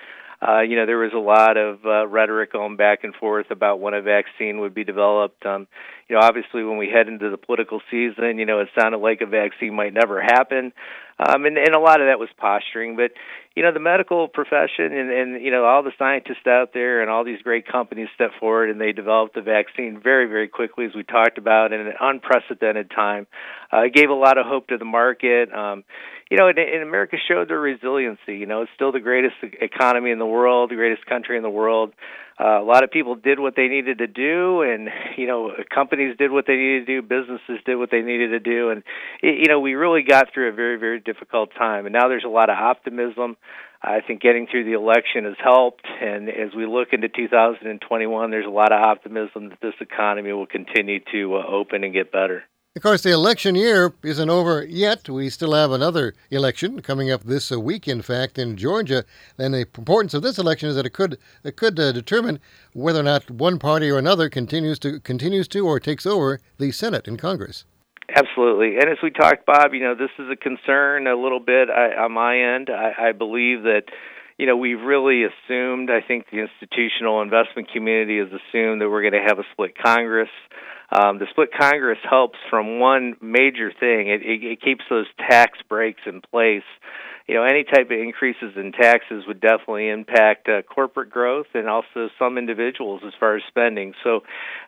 uh, 0.42 0.60
you 0.60 0.76
know, 0.76 0.84
there 0.84 0.98
was 0.98 1.12
a 1.14 1.18
lot 1.18 1.56
of 1.56 1.86
uh, 1.86 2.06
rhetoric 2.08 2.52
going 2.52 2.76
back 2.76 3.04
and 3.04 3.14
forth 3.14 3.50
about 3.50 3.80
when 3.80 3.94
a 3.94 4.02
vaccine 4.02 4.58
would 4.60 4.74
be 4.74 4.84
developed. 4.84 5.46
Um, 5.46 5.66
you 6.08 6.16
know, 6.16 6.22
obviously, 6.22 6.62
when 6.62 6.76
we 6.76 6.90
head 6.90 7.08
into 7.08 7.30
the 7.30 7.38
political 7.38 7.80
season, 7.90 8.38
you 8.38 8.44
know, 8.44 8.60
it 8.60 8.68
sounded 8.78 8.98
like 8.98 9.20
a 9.22 9.26
vaccine 9.26 9.74
might 9.74 9.94
never 9.94 10.20
happen, 10.20 10.72
um, 11.18 11.46
and 11.46 11.56
and 11.56 11.74
a 11.74 11.80
lot 11.80 12.00
of 12.00 12.08
that 12.08 12.18
was 12.18 12.28
posturing. 12.36 12.96
But 12.96 13.12
you 13.56 13.62
know, 13.62 13.72
the 13.72 13.80
medical 13.80 14.28
profession 14.28 14.92
and 14.92 15.10
and 15.10 15.42
you 15.42 15.50
know 15.50 15.64
all 15.64 15.82
the 15.82 15.92
scientists 15.98 16.46
out 16.46 16.74
there 16.74 17.00
and 17.00 17.10
all 17.10 17.24
these 17.24 17.40
great 17.40 17.66
companies 17.66 18.08
stepped 18.14 18.34
forward 18.38 18.68
and 18.68 18.78
they 18.78 18.92
developed 18.92 19.34
the 19.34 19.40
vaccine 19.40 19.98
very 20.00 20.26
very 20.26 20.46
quickly, 20.46 20.84
as 20.84 20.94
we 20.94 21.02
talked 21.02 21.38
about, 21.38 21.72
in 21.72 21.80
an 21.80 21.94
unprecedented 21.98 22.90
time. 22.90 23.26
Uh, 23.72 23.82
it 23.82 23.94
gave 23.94 24.10
a 24.10 24.14
lot 24.14 24.38
of 24.38 24.46
hope 24.46 24.68
to 24.68 24.78
the 24.78 24.84
market. 24.84 25.52
Um, 25.52 25.84
you 26.30 26.36
know, 26.36 26.48
and, 26.48 26.58
and 26.58 26.82
America 26.82 27.16
showed 27.28 27.48
their 27.48 27.60
resiliency. 27.60 28.36
You 28.36 28.46
know, 28.46 28.62
it's 28.62 28.70
still 28.74 28.92
the 28.92 29.00
greatest 29.00 29.36
economy 29.42 30.10
in 30.10 30.18
the 30.18 30.26
world, 30.26 30.70
the 30.70 30.74
greatest 30.74 31.06
country 31.06 31.36
in 31.36 31.42
the 31.42 31.50
world. 31.50 31.92
Uh, 32.38 32.60
a 32.60 32.64
lot 32.64 32.84
of 32.84 32.90
people 32.90 33.14
did 33.14 33.40
what 33.40 33.54
they 33.56 33.68
needed 33.68 33.98
to 33.98 34.06
do, 34.06 34.60
and 34.60 34.88
you 35.16 35.26
know, 35.26 35.52
companies 35.74 36.16
did 36.18 36.30
what 36.30 36.44
they 36.46 36.56
needed 36.56 36.86
to 36.86 37.00
do, 37.00 37.02
businesses 37.02 37.62
did 37.64 37.76
what 37.76 37.90
they 37.90 38.02
needed 38.02 38.28
to 38.28 38.40
do, 38.40 38.70
and 38.70 38.82
you 39.22 39.48
know, 39.48 39.60
we 39.60 39.74
really 39.74 40.02
got 40.02 40.34
through 40.34 40.50
a 40.50 40.52
very, 40.52 40.78
very 40.78 41.00
difficult 41.00 41.50
time. 41.56 41.86
And 41.86 41.94
now 41.94 42.08
there's 42.08 42.24
a 42.24 42.28
lot 42.28 42.50
of 42.50 42.56
optimism. 42.56 43.36
I 43.82 44.00
think 44.00 44.20
getting 44.20 44.48
through 44.50 44.64
the 44.64 44.72
election 44.72 45.24
has 45.24 45.36
helped, 45.42 45.86
and 45.86 46.28
as 46.28 46.54
we 46.54 46.66
look 46.66 46.88
into 46.92 47.08
2021, 47.08 48.30
there's 48.30 48.46
a 48.46 48.50
lot 48.50 48.72
of 48.72 48.80
optimism 48.80 49.50
that 49.50 49.60
this 49.62 49.74
economy 49.80 50.32
will 50.32 50.46
continue 50.46 51.00
to 51.12 51.36
uh, 51.36 51.46
open 51.46 51.84
and 51.84 51.94
get 51.94 52.10
better. 52.10 52.42
Of 52.76 52.82
course, 52.82 53.02
the 53.02 53.10
election 53.10 53.54
year 53.54 53.94
isn't 54.02 54.28
over 54.28 54.62
yet. 54.62 55.08
We 55.08 55.30
still 55.30 55.54
have 55.54 55.70
another 55.70 56.12
election 56.30 56.82
coming 56.82 57.10
up 57.10 57.22
this 57.22 57.50
week, 57.50 57.88
in 57.88 58.02
fact, 58.02 58.38
in 58.38 58.58
Georgia. 58.58 59.06
And 59.38 59.54
the 59.54 59.60
importance 59.60 60.12
of 60.12 60.20
this 60.20 60.36
election 60.36 60.68
is 60.68 60.76
that 60.76 60.84
it 60.84 60.92
could 60.92 61.16
it 61.42 61.56
could 61.56 61.80
uh, 61.80 61.92
determine 61.92 62.38
whether 62.74 63.00
or 63.00 63.04
not 63.04 63.30
one 63.30 63.58
party 63.58 63.88
or 63.88 63.96
another 63.96 64.28
continues 64.28 64.78
to 64.80 65.00
continues 65.00 65.48
to 65.48 65.60
or 65.60 65.80
takes 65.80 66.04
over 66.04 66.38
the 66.58 66.70
Senate 66.70 67.08
and 67.08 67.18
Congress. 67.18 67.64
Absolutely, 68.14 68.76
and 68.76 68.90
as 68.90 68.98
we 69.02 69.10
talked, 69.10 69.46
Bob, 69.46 69.72
you 69.72 69.80
know 69.80 69.94
this 69.94 70.10
is 70.18 70.26
a 70.30 70.36
concern 70.36 71.06
a 71.06 71.16
little 71.16 71.40
bit 71.40 71.70
I, 71.70 72.04
on 72.04 72.12
my 72.12 72.38
end. 72.38 72.68
I, 72.68 73.08
I 73.08 73.12
believe 73.12 73.62
that 73.62 73.84
you 74.38 74.44
know, 74.44 74.54
we've 74.54 74.82
really 74.82 75.24
assumed, 75.24 75.90
I 75.90 76.06
think 76.06 76.26
the 76.30 76.40
institutional 76.40 77.22
investment 77.22 77.72
community 77.72 78.18
has 78.18 78.28
assumed 78.28 78.82
that 78.82 78.90
we're 78.90 79.00
going 79.00 79.14
to 79.14 79.26
have 79.26 79.38
a 79.38 79.44
split 79.52 79.72
Congress. 79.82 80.28
Um, 80.90 81.18
the 81.18 81.26
split 81.30 81.50
Congress 81.58 81.98
helps 82.08 82.38
from 82.48 82.78
one 82.78 83.16
major 83.20 83.72
thing. 83.72 84.08
It, 84.08 84.22
it, 84.22 84.44
it 84.44 84.62
keeps 84.62 84.84
those 84.88 85.06
tax 85.18 85.58
breaks 85.68 86.00
in 86.06 86.20
place. 86.20 86.62
You 87.26 87.34
know, 87.34 87.42
any 87.42 87.64
type 87.64 87.86
of 87.86 87.98
increases 87.98 88.52
in 88.56 88.70
taxes 88.70 89.24
would 89.26 89.40
definitely 89.40 89.88
impact 89.88 90.48
uh, 90.48 90.62
corporate 90.62 91.10
growth 91.10 91.46
and 91.54 91.68
also 91.68 92.08
some 92.20 92.38
individuals 92.38 93.02
as 93.04 93.12
far 93.18 93.36
as 93.36 93.42
spending. 93.48 93.94
So, 94.04 94.20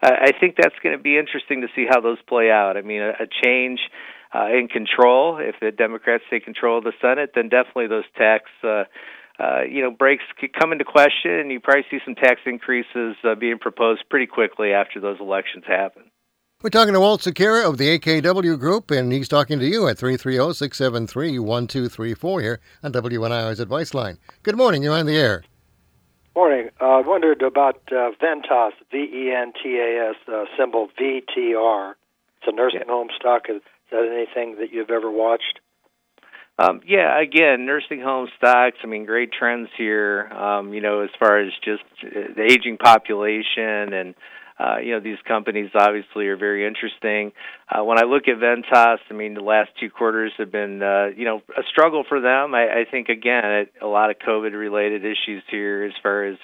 uh, 0.03 0.11
I 0.11 0.33
think 0.33 0.57
that's 0.57 0.75
going 0.83 0.97
to 0.97 1.03
be 1.03 1.17
interesting 1.17 1.61
to 1.61 1.69
see 1.77 1.87
how 1.89 2.01
those 2.01 2.19
play 2.29 2.51
out. 2.51 2.77
I 2.77 2.83
mean, 2.83 3.01
a, 3.01 3.11
a 3.11 3.27
change 3.45 3.79
uh, 4.35 4.49
in 4.49 4.67
control, 4.67 5.39
if 5.39 5.55
the 5.61 5.71
Democrats 5.71 6.25
take 6.31 6.45
control 6.45 6.79
of 6.79 6.85
the 6.85 6.93
Senate, 7.01 7.31
then 7.35 7.49
definitely 7.49 7.87
those 7.87 8.05
tax 8.17 8.45
uh, 8.65 8.85
uh, 9.39 9.63
you 9.63 9.83
know, 9.83 9.91
breaks 9.91 10.25
could 10.39 10.53
come 10.53 10.73
into 10.73 10.85
question, 10.85 11.33
and 11.33 11.51
you 11.51 11.61
probably 11.61 11.85
see 11.91 11.99
some 12.05 12.15
tax 12.15 12.41
increases 12.45 13.17
uh, 13.25 13.35
being 13.35 13.59
proposed 13.59 14.03
pretty 14.11 14.27
quickly 14.27 14.73
after 14.73 15.01
those 15.01 15.21
elections 15.21 15.65
happen. 15.67 16.05
We're 16.61 16.71
talking 16.71 16.95
to 16.95 17.01
Walt 17.01 17.21
Sekera 17.21 17.65
of 17.69 17.79
the 17.79 17.97
AKW 17.99 18.59
Group, 18.59 18.91
and 18.91 19.13
he's 19.13 19.29
talking 19.29 19.61
to 19.61 19.65
you 19.65 19.87
at 19.87 19.97
330 19.97 20.55
673 20.55 21.39
1234 21.39 22.41
here 22.41 22.61
on 22.83 22.93
WNIR's 22.93 23.61
Advice 23.61 23.95
Line. 23.95 24.19
Good 24.43 24.57
morning. 24.57 24.83
You're 24.83 24.97
on 24.97 25.07
the 25.07 25.17
air. 25.17 25.45
Morning. 26.35 26.71
Uh, 26.81 26.85
I 26.85 27.01
wondered 27.03 27.43
about 27.43 27.81
uh, 27.93 28.11
Ventas, 28.21 28.73
V 28.91 28.97
E 28.97 29.33
N 29.33 29.53
T 29.63 29.79
A 29.79 30.11
S, 30.11 30.17
uh, 30.27 30.47
symbol 30.59 30.89
VTR. 31.01 31.95
It's 32.39 32.49
a 32.49 32.53
nursing 32.53 32.81
yeah. 32.87 32.93
home 32.93 33.09
stock. 33.17 33.43
Is 33.49 33.63
that 33.93 34.09
anything 34.13 34.57
that 34.59 34.73
you've 34.73 34.91
ever 34.91 35.11
watched? 35.13 35.61
Um, 36.59 36.81
yeah, 36.87 37.21
again, 37.21 37.67
nursing 37.67 38.01
home 38.01 38.29
stocks. 38.37 38.79
I 38.83 38.87
mean, 38.87 39.07
great 39.07 39.31
trends 39.33 39.69
here. 39.79 40.27
Um, 40.27 40.75
you 40.75 40.81
know, 40.81 41.03
as 41.03 41.11
far 41.19 41.39
as 41.41 41.53
just 41.65 41.83
uh, 42.03 42.35
the 42.35 42.43
aging 42.43 42.79
population 42.79 43.93
and 43.93 44.15
uh, 44.59 44.79
you 44.83 44.93
know, 44.93 45.01
these 45.01 45.19
companies 45.27 45.71
obviously 45.75 46.27
are 46.27 46.37
very 46.37 46.67
interesting. 46.67 47.33
Uh, 47.71 47.85
when 47.85 47.99
I 47.99 48.07
look 48.07 48.25
at 48.27 48.39
Ventas, 48.39 48.99
I 49.09 49.15
mean, 49.15 49.35
the 49.35 49.41
last 49.41 49.71
two 49.79 49.89
quarters 49.89 50.33
have 50.39 50.51
been, 50.51 50.83
uh, 50.83 51.11
you 51.17 51.25
know, 51.25 51.43
a 51.57 51.63
struggle 51.71 52.05
for 52.09 52.21
them. 52.21 52.55
I, 52.57 52.81
I 52.81 52.85
think 52.91 53.09
again, 53.09 53.45
it, 53.45 53.73
a 53.81 53.87
lot 53.87 54.11
of 54.11 54.17
COVID-related 54.19 55.05
issues 55.05 55.45
here 55.49 55.85
as 55.85 55.93
far 56.03 56.25
as 56.25 56.39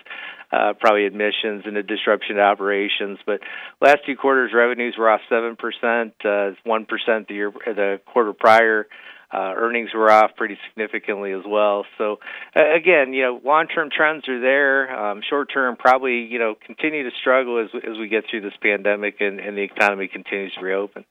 uh, 0.53 0.75
probably 0.79 1.07
admissions 1.07 1.65
and 1.67 1.75
the 1.75 1.83
disruption 1.83 2.37
to 2.37 2.43
operations. 2.43 3.19
But 3.27 3.41
last 3.81 4.07
two 4.07 4.17
quarters, 4.17 4.53
revenues 4.55 4.95
were 4.97 5.11
off 5.11 5.23
seven 5.29 5.57
percent, 5.57 6.15
uh, 6.25 6.51
one 6.63 6.87
percent 6.87 7.27
the 7.27 7.35
year 7.35 7.53
the 7.67 8.01
quarter 8.07 8.33
prior. 8.33 8.87
Uh, 9.35 9.53
earnings 9.57 9.91
were 9.93 10.11
off 10.11 10.31
pretty 10.37 10.57
significantly 10.69 11.33
as 11.33 11.43
well. 11.47 11.85
So 11.99 12.21
uh, 12.55 12.75
again, 12.75 13.13
you 13.13 13.23
know, 13.23 13.41
long-term 13.45 13.91
trends 13.91 14.29
are 14.29 14.41
there. 14.41 14.95
Um, 14.95 15.23
short-term, 15.29 15.77
probably 15.77 16.19
you 16.25 16.39
know, 16.39 16.55
continue 16.55 17.03
to 17.03 17.17
struggle 17.21 17.59
as 17.59 17.71
as 17.75 17.99
we 17.99 18.09
get 18.09 18.25
through 18.31 18.43
this 18.43 18.55
pandemic 18.63 19.17
and, 19.21 19.41
and 19.41 19.57
the 19.57 19.63
economy 19.63 20.09
continues 20.09 20.55
to 20.55 20.61
reopen. 20.61 21.05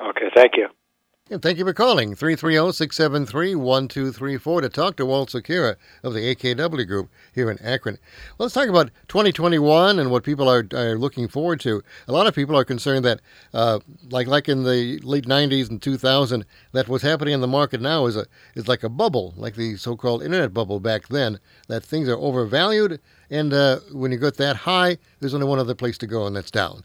Okay, 0.00 0.30
thank 0.34 0.52
you. 0.56 0.68
And 1.32 1.40
thank 1.40 1.58
you 1.58 1.64
for 1.64 1.72
calling 1.72 2.16
330 2.16 2.72
673 2.72 3.54
1234 3.54 4.62
to 4.62 4.68
talk 4.68 4.96
to 4.96 5.06
Walt 5.06 5.30
Sekera 5.30 5.76
of 6.02 6.12
the 6.12 6.34
AKW 6.34 6.84
Group 6.88 7.08
here 7.32 7.48
in 7.52 7.58
Akron. 7.62 7.98
Well, 8.36 8.46
let's 8.46 8.54
talk 8.54 8.68
about 8.68 8.90
2021 9.06 10.00
and 10.00 10.10
what 10.10 10.24
people 10.24 10.48
are, 10.48 10.66
are 10.74 10.98
looking 10.98 11.28
forward 11.28 11.60
to. 11.60 11.84
A 12.08 12.12
lot 12.12 12.26
of 12.26 12.34
people 12.34 12.58
are 12.58 12.64
concerned 12.64 13.04
that, 13.04 13.20
uh, 13.54 13.78
like 14.10 14.26
like 14.26 14.48
in 14.48 14.64
the 14.64 14.98
late 15.04 15.26
90s 15.26 15.70
and 15.70 15.80
2000, 15.80 16.44
that 16.72 16.88
what's 16.88 17.04
happening 17.04 17.34
in 17.34 17.40
the 17.40 17.46
market 17.46 17.80
now 17.80 18.06
is 18.06 18.16
a 18.16 18.26
is 18.56 18.66
like 18.66 18.82
a 18.82 18.88
bubble, 18.88 19.32
like 19.36 19.54
the 19.54 19.76
so-called 19.76 20.24
internet 20.24 20.52
bubble 20.52 20.80
back 20.80 21.06
then. 21.06 21.38
That 21.68 21.84
things 21.84 22.08
are 22.08 22.18
overvalued, 22.18 23.00
and 23.30 23.52
uh, 23.52 23.78
when 23.92 24.10
you 24.10 24.18
get 24.18 24.36
that 24.38 24.56
high, 24.56 24.98
there's 25.20 25.34
only 25.34 25.46
one 25.46 25.60
other 25.60 25.76
place 25.76 25.96
to 25.98 26.08
go, 26.08 26.26
and 26.26 26.34
that's 26.34 26.50
down. 26.50 26.82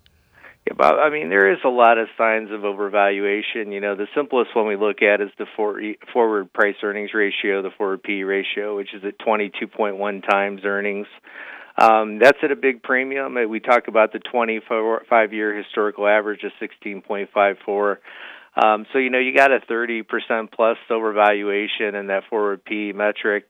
Yeah, 0.67 0.73
Bob, 0.73 0.95
I 0.99 1.11
mean, 1.11 1.29
there 1.29 1.51
is 1.51 1.59
a 1.63 1.69
lot 1.69 1.99
of 1.99 2.07
signs 2.17 2.49
of 2.51 2.61
overvaluation. 2.61 3.71
You 3.71 3.81
know, 3.81 3.95
the 3.95 4.07
simplest 4.15 4.55
one 4.55 4.67
we 4.67 4.75
look 4.75 5.03
at 5.03 5.21
is 5.21 5.29
the 5.37 5.45
forward 5.55 6.53
price 6.53 6.75
earnings 6.81 7.11
ratio, 7.13 7.61
the 7.61 7.69
forward 7.77 8.01
P 8.01 8.23
ratio, 8.23 8.75
which 8.75 8.93
is 8.93 9.03
at 9.05 9.19
22.1 9.19 10.27
times 10.27 10.61
earnings. 10.63 11.07
Um, 11.77 12.19
that's 12.19 12.37
at 12.41 12.51
a 12.51 12.55
big 12.55 12.81
premium. 12.81 13.35
We 13.49 13.59
talk 13.59 13.87
about 13.87 14.11
the 14.11 14.19
25 14.19 15.33
year 15.33 15.55
historical 15.55 16.07
average 16.07 16.41
of 16.43 16.51
16.54. 16.59 17.97
Um, 18.55 18.85
so, 18.91 18.99
you 18.99 19.09
know, 19.09 19.19
you 19.19 19.35
got 19.35 19.51
a 19.51 19.59
30% 19.59 20.05
plus 20.51 20.77
overvaluation 20.89 21.99
in 21.99 22.07
that 22.07 22.23
forward 22.29 22.63
P 22.63 22.93
metric. 22.93 23.49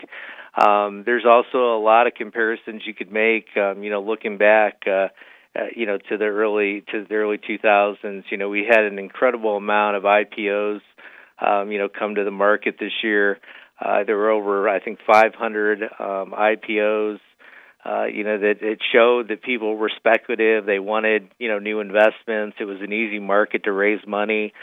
Um, 0.57 1.03
there's 1.05 1.25
also 1.25 1.77
a 1.77 1.81
lot 1.81 2.07
of 2.07 2.13
comparisons 2.15 2.81
you 2.85 2.93
could 2.93 3.11
make, 3.11 3.45
um, 3.55 3.83
you 3.83 3.91
know, 3.91 4.01
looking 4.01 4.37
back. 4.37 4.81
Uh, 4.87 5.09
uh, 5.55 5.65
you 5.75 5.85
know 5.85 5.97
to 5.97 6.17
the 6.17 6.25
early 6.25 6.83
to 6.91 7.05
the 7.07 7.15
early 7.15 7.37
2000s 7.37 8.23
you 8.29 8.37
know 8.37 8.49
we 8.49 8.65
had 8.69 8.83
an 8.83 8.99
incredible 8.99 9.57
amount 9.57 9.95
of 9.95 10.03
IPOs 10.03 10.81
um, 11.39 11.71
you 11.71 11.77
know 11.77 11.89
come 11.89 12.15
to 12.15 12.23
the 12.23 12.31
market 12.31 12.75
this 12.79 12.93
year. 13.03 13.39
Uh, 13.79 14.03
there 14.05 14.15
were 14.15 14.31
over 14.31 14.69
I 14.69 14.79
think 14.79 14.99
500 15.05 15.83
um, 15.83 16.33
IPOs 16.37 17.19
uh, 17.85 18.05
you 18.05 18.23
know 18.23 18.39
that 18.39 18.61
it 18.61 18.79
showed 18.93 19.27
that 19.29 19.43
people 19.43 19.75
were 19.75 19.91
speculative. 19.95 20.65
They 20.65 20.79
wanted 20.79 21.29
you 21.37 21.49
know 21.49 21.59
new 21.59 21.79
investments. 21.79 22.57
It 22.59 22.65
was 22.65 22.81
an 22.81 22.91
easy 22.91 23.19
market 23.19 23.65
to 23.65 23.71
raise 23.71 24.01
money. 24.07 24.53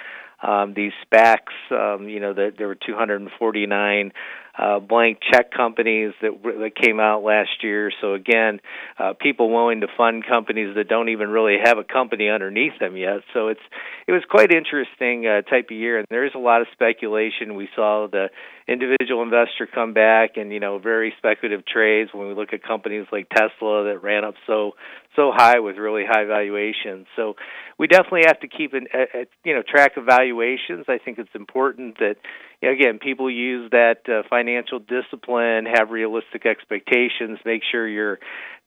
Um, 0.42 0.74
these 0.74 0.90
SPACs, 1.06 1.70
um, 1.70 2.08
you 2.08 2.18
know, 2.18 2.34
that 2.34 2.54
there 2.58 2.66
were 2.66 2.74
249 2.74 4.12
uh, 4.58 4.78
blank 4.80 5.18
check 5.32 5.50
companies 5.50 6.12
that 6.20 6.30
that 6.42 6.72
came 6.76 7.00
out 7.00 7.22
last 7.22 7.62
year. 7.62 7.90
So 8.00 8.12
again, 8.12 8.60
uh, 8.98 9.14
people 9.18 9.50
willing 9.50 9.80
to 9.80 9.86
fund 9.96 10.24
companies 10.26 10.74
that 10.76 10.88
don't 10.88 11.08
even 11.08 11.30
really 11.30 11.56
have 11.62 11.78
a 11.78 11.84
company 11.84 12.28
underneath 12.28 12.78
them 12.78 12.96
yet. 12.96 13.20
So 13.32 13.48
it's 13.48 13.60
it 14.06 14.12
was 14.12 14.22
quite 14.28 14.52
interesting 14.52 15.26
uh, 15.26 15.42
type 15.42 15.66
of 15.70 15.76
year, 15.76 15.98
and 15.98 16.06
there 16.10 16.26
is 16.26 16.32
a 16.34 16.38
lot 16.38 16.60
of 16.60 16.66
speculation. 16.72 17.54
We 17.54 17.68
saw 17.74 18.08
the 18.10 18.28
individual 18.68 19.22
investor 19.22 19.66
come 19.72 19.94
back, 19.94 20.36
and 20.36 20.52
you 20.52 20.60
know, 20.60 20.78
very 20.78 21.14
speculative 21.16 21.64
trades 21.64 22.10
when 22.12 22.28
we 22.28 22.34
look 22.34 22.52
at 22.52 22.62
companies 22.62 23.06
like 23.10 23.28
Tesla 23.30 23.84
that 23.84 24.00
ran 24.02 24.24
up 24.24 24.34
so 24.46 24.72
so 25.16 25.30
high 25.34 25.60
with 25.60 25.76
really 25.76 26.04
high 26.06 26.24
valuations. 26.24 27.06
So 27.16 27.34
we 27.78 27.86
definitely 27.86 28.22
have 28.26 28.40
to 28.40 28.48
keep 28.48 28.72
an, 28.72 28.86
a, 28.94 29.20
a, 29.20 29.24
you 29.44 29.54
know 29.54 29.62
track 29.66 29.96
of 29.96 30.04
valuations. 30.04 30.86
I 30.88 30.98
think 30.98 31.18
it's 31.18 31.34
important 31.34 31.98
that 31.98 32.16
you 32.60 32.68
know, 32.68 32.74
again 32.74 32.98
people 32.98 33.30
use 33.30 33.70
that 33.70 34.08
uh, 34.08 34.22
financial 34.28 34.41
discipline, 34.80 35.66
have 35.66 35.90
realistic 35.90 36.46
expectations, 36.46 37.38
make 37.44 37.62
sure 37.70 37.88
you're 37.88 38.18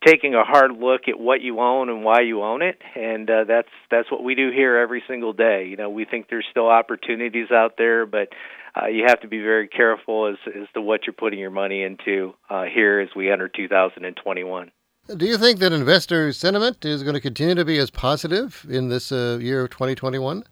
taking 0.05 0.35
a 0.35 0.43
hard 0.43 0.71
look 0.71 1.07
at 1.07 1.19
what 1.19 1.41
you 1.41 1.59
own 1.59 1.89
and 1.89 2.03
why 2.03 2.21
you 2.21 2.43
own 2.43 2.61
it, 2.61 2.81
and 2.95 3.29
uh, 3.29 3.43
that's 3.47 3.69
that's 3.89 4.11
what 4.11 4.23
we 4.23 4.35
do 4.35 4.51
here 4.51 4.77
every 4.77 5.03
single 5.07 5.33
day. 5.33 5.67
You 5.67 5.77
know, 5.77 5.89
we 5.89 6.05
think 6.05 6.27
there's 6.29 6.45
still 6.51 6.67
opportunities 6.67 7.51
out 7.51 7.73
there, 7.77 8.05
but 8.05 8.29
uh, 8.75 8.87
you 8.87 9.05
have 9.07 9.21
to 9.21 9.27
be 9.27 9.39
very 9.39 9.67
careful 9.67 10.27
as 10.27 10.37
as 10.47 10.67
to 10.73 10.81
what 10.81 11.01
you're 11.05 11.13
putting 11.13 11.39
your 11.39 11.51
money 11.51 11.83
into 11.83 12.33
uh, 12.49 12.63
here 12.63 12.99
as 12.99 13.09
we 13.15 13.31
enter 13.31 13.47
2021. 13.47 14.71
Do 15.15 15.25
you 15.27 15.37
think 15.37 15.59
that 15.59 15.71
investor 15.71 16.33
sentiment 16.33 16.83
is 16.83 17.03
going 17.03 17.13
to 17.13 17.21
continue 17.21 17.53
to 17.53 17.65
be 17.65 17.77
as 17.77 17.91
positive 17.91 18.65
in 18.67 18.89
this 18.89 19.11
uh, 19.11 19.37
year 19.39 19.63
of 19.63 19.69
2021? 19.69 20.43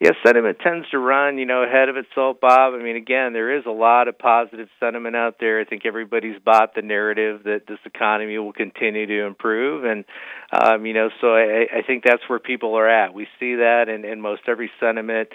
Yeah, 0.00 0.12
sentiment 0.24 0.56
tends 0.60 0.88
to 0.92 0.98
run, 0.98 1.36
you 1.36 1.44
know, 1.44 1.62
ahead 1.62 1.90
of 1.90 1.96
itself, 1.98 2.38
Bob. 2.40 2.72
I 2.72 2.82
mean, 2.82 2.96
again, 2.96 3.34
there 3.34 3.54
is 3.54 3.66
a 3.66 3.70
lot 3.70 4.08
of 4.08 4.18
positive 4.18 4.68
sentiment 4.80 5.14
out 5.14 5.36
there. 5.38 5.60
I 5.60 5.64
think 5.64 5.84
everybody's 5.84 6.40
bought 6.42 6.74
the 6.74 6.80
narrative 6.80 7.42
that 7.44 7.66
this 7.68 7.78
economy 7.84 8.38
will 8.38 8.54
continue 8.54 9.04
to 9.04 9.26
improve, 9.26 9.84
and 9.84 10.06
um, 10.52 10.86
you 10.86 10.94
know, 10.94 11.10
so 11.20 11.34
I, 11.34 11.66
I 11.70 11.82
think 11.86 12.02
that's 12.02 12.22
where 12.28 12.38
people 12.38 12.76
are 12.78 12.88
at. 12.88 13.12
We 13.12 13.26
see 13.38 13.56
that 13.56 13.90
in, 13.90 14.06
in 14.06 14.22
most 14.22 14.40
every 14.48 14.70
sentiment, 14.80 15.28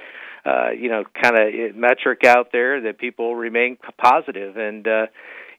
uh, 0.48 0.72
you 0.72 0.90
know, 0.90 1.04
kind 1.22 1.38
of 1.38 1.76
metric 1.76 2.24
out 2.26 2.48
there 2.52 2.82
that 2.82 2.98
people 2.98 3.36
remain 3.36 3.78
positive, 4.00 4.58
and 4.58 4.88
uh, 4.88 5.06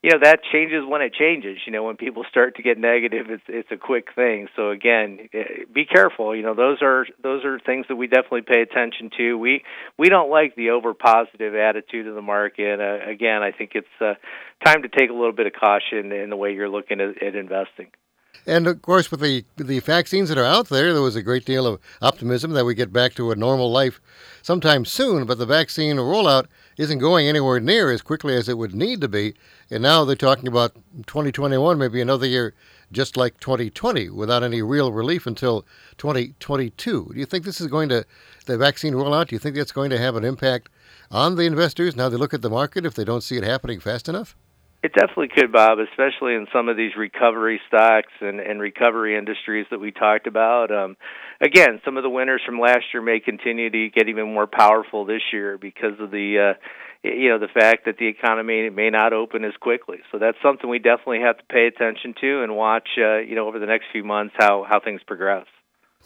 you 0.06 0.12
know 0.12 0.20
that 0.22 0.38
changes 0.52 0.84
when 0.86 1.02
it 1.02 1.12
changes. 1.12 1.58
You 1.66 1.72
know 1.72 1.82
when 1.82 1.96
people 1.96 2.25
start 2.30 2.54
to 2.56 2.62
get 2.62 2.78
negative 2.78 3.26
it's 3.28 3.42
it's 3.48 3.72
a 3.72 3.76
quick 3.76 4.14
thing. 4.14 4.46
So 4.54 4.70
again 4.70 5.28
eh, 5.34 5.64
be 5.75 5.84
careful. 5.84 6.36
You 6.36 6.42
know 6.42 6.54
those 6.54 6.80
are 6.80 7.06
those 7.25 7.44
are 7.44 7.58
things 7.58 7.86
that 7.88 7.96
we 7.96 8.06
definitely 8.06 8.42
pay 8.42 8.62
attention 8.62 9.10
to. 9.16 9.36
We 9.36 9.64
we 9.98 10.08
don't 10.08 10.30
like 10.30 10.54
the 10.54 10.70
over 10.70 10.94
positive 10.94 11.56
attitude 11.56 12.06
of 12.06 12.14
the 12.14 12.22
market. 12.22 12.78
Uh, 12.78 13.10
again 13.10 13.42
i 13.42 13.50
think 13.50 13.72
it's 13.75 13.88
uh, 14.00 14.14
time 14.64 14.82
to 14.82 14.88
take 14.88 15.10
a 15.10 15.12
little 15.12 15.32
bit 15.32 15.46
of 15.46 15.52
caution 15.52 16.12
in 16.12 16.30
the 16.30 16.36
way 16.36 16.52
you're 16.52 16.68
looking 16.68 17.00
at, 17.00 17.20
at 17.20 17.34
investing. 17.34 17.88
And 18.46 18.68
of 18.68 18.82
course, 18.82 19.10
with 19.10 19.20
the 19.20 19.44
the 19.56 19.80
vaccines 19.80 20.28
that 20.28 20.38
are 20.38 20.44
out 20.44 20.68
there, 20.68 20.92
there 20.92 21.02
was 21.02 21.16
a 21.16 21.22
great 21.22 21.44
deal 21.44 21.66
of 21.66 21.80
optimism 22.00 22.52
that 22.52 22.64
we 22.64 22.75
get 22.75 22.92
back 22.92 23.14
to 23.14 23.32
a 23.32 23.34
normal 23.34 23.72
life 23.72 24.00
sometime 24.42 24.84
soon. 24.84 25.26
But 25.26 25.38
the 25.38 25.46
vaccine 25.46 25.96
rollout 25.96 26.46
isn't 26.76 26.99
going 26.99 27.28
anywhere 27.28 27.61
near 27.61 27.90
as 27.90 28.02
quickly 28.02 28.35
as 28.35 28.49
it 28.49 28.59
would 28.59 28.75
need 28.75 29.00
to 29.00 29.09
be. 29.09 29.35
And 29.71 29.83
now 29.83 30.04
they're 30.04 30.16
talking 30.16 30.49
about 30.49 30.75
2021, 31.06 31.78
maybe 31.78 32.00
another 32.00 32.26
year 32.26 32.54
just 32.92 33.16
like 33.16 33.40
2020, 33.40 34.11
without 34.11 34.42
any 34.42 34.62
real 34.62 34.92
relief 34.92 35.26
until 35.26 35.64
2022. 35.99 37.11
Do 37.12 37.18
you 37.18 37.26
think 37.26 37.45
this 37.45 37.61
is 37.61 37.66
going 37.66 37.88
to 37.88 38.04
the 38.47 38.56
vaccine 38.56 38.95
rollout? 38.95 39.28
Do 39.28 39.35
you 39.35 39.40
think 39.40 39.56
that's 39.56 39.73
going 39.73 39.90
to 39.90 39.99
have 39.99 40.14
an 40.16 40.25
impact 40.25 40.68
on 41.11 41.37
the 41.37 41.47
investors 41.47 41.97
now 41.97 42.09
they 42.09 42.16
look 42.16 42.35
at 42.35 42.42
the 42.42 42.50
market 42.50 42.87
if 42.87 42.95
they 42.95 43.04
don't 43.04 43.23
see 43.23 43.37
it 43.37 43.45
happening 43.45 43.80
fast 43.80 44.09
enough? 44.09 44.37
It 44.83 44.92
definitely 44.92 45.28
could, 45.35 45.50
Bob, 45.50 45.78
especially 45.80 46.35
in 46.35 46.47
some 46.52 46.68
of 46.68 46.76
these 46.76 46.95
recovery 46.97 47.61
stocks 47.66 48.12
and, 48.21 48.38
and 48.38 48.61
recovery 48.61 49.16
industries 49.16 49.66
that 49.71 49.80
we 49.80 49.90
talked 49.90 50.28
about. 50.28 50.71
Um, 50.71 50.97
again, 51.40 51.80
some 51.84 51.96
of 51.96 52.02
the 52.02 52.10
winners 52.10 52.42
from 52.44 52.60
last 52.60 52.84
year 52.92 53.02
may 53.02 53.20
continue 53.20 53.70
to 53.70 53.88
get 53.90 54.08
even 54.08 54.32
more 54.32 54.46
powerful 54.46 55.04
this 55.04 55.22
year 55.32 55.58
because 55.58 55.98
of 56.00 56.10
the, 56.10 56.54
uh, 56.54 56.58
you 57.02 57.28
know, 57.28 57.38
the 57.38 57.48
fact 57.48 57.84
that 57.86 57.98
the 57.98 58.06
economy 58.06 58.68
may 58.70 58.90
not 58.90 59.12
open 59.12 59.44
as 59.44 59.54
quickly. 59.60 59.98
So 60.12 60.18
that's 60.18 60.38
something 60.42 60.68
we 60.68 60.78
definitely 60.78 61.20
have 61.20 61.38
to 61.38 61.44
pay 61.44 61.66
attention 61.66 62.14
to 62.20 62.42
and 62.42 62.56
watch, 62.56 62.88
uh, 62.98 63.18
you 63.18 63.34
know, 63.34 63.46
over 63.46 63.58
the 63.58 63.66
next 63.66 63.86
few 63.92 64.04
months 64.04 64.34
how 64.38 64.64
how 64.68 64.80
things 64.80 65.00
progress. 65.06 65.46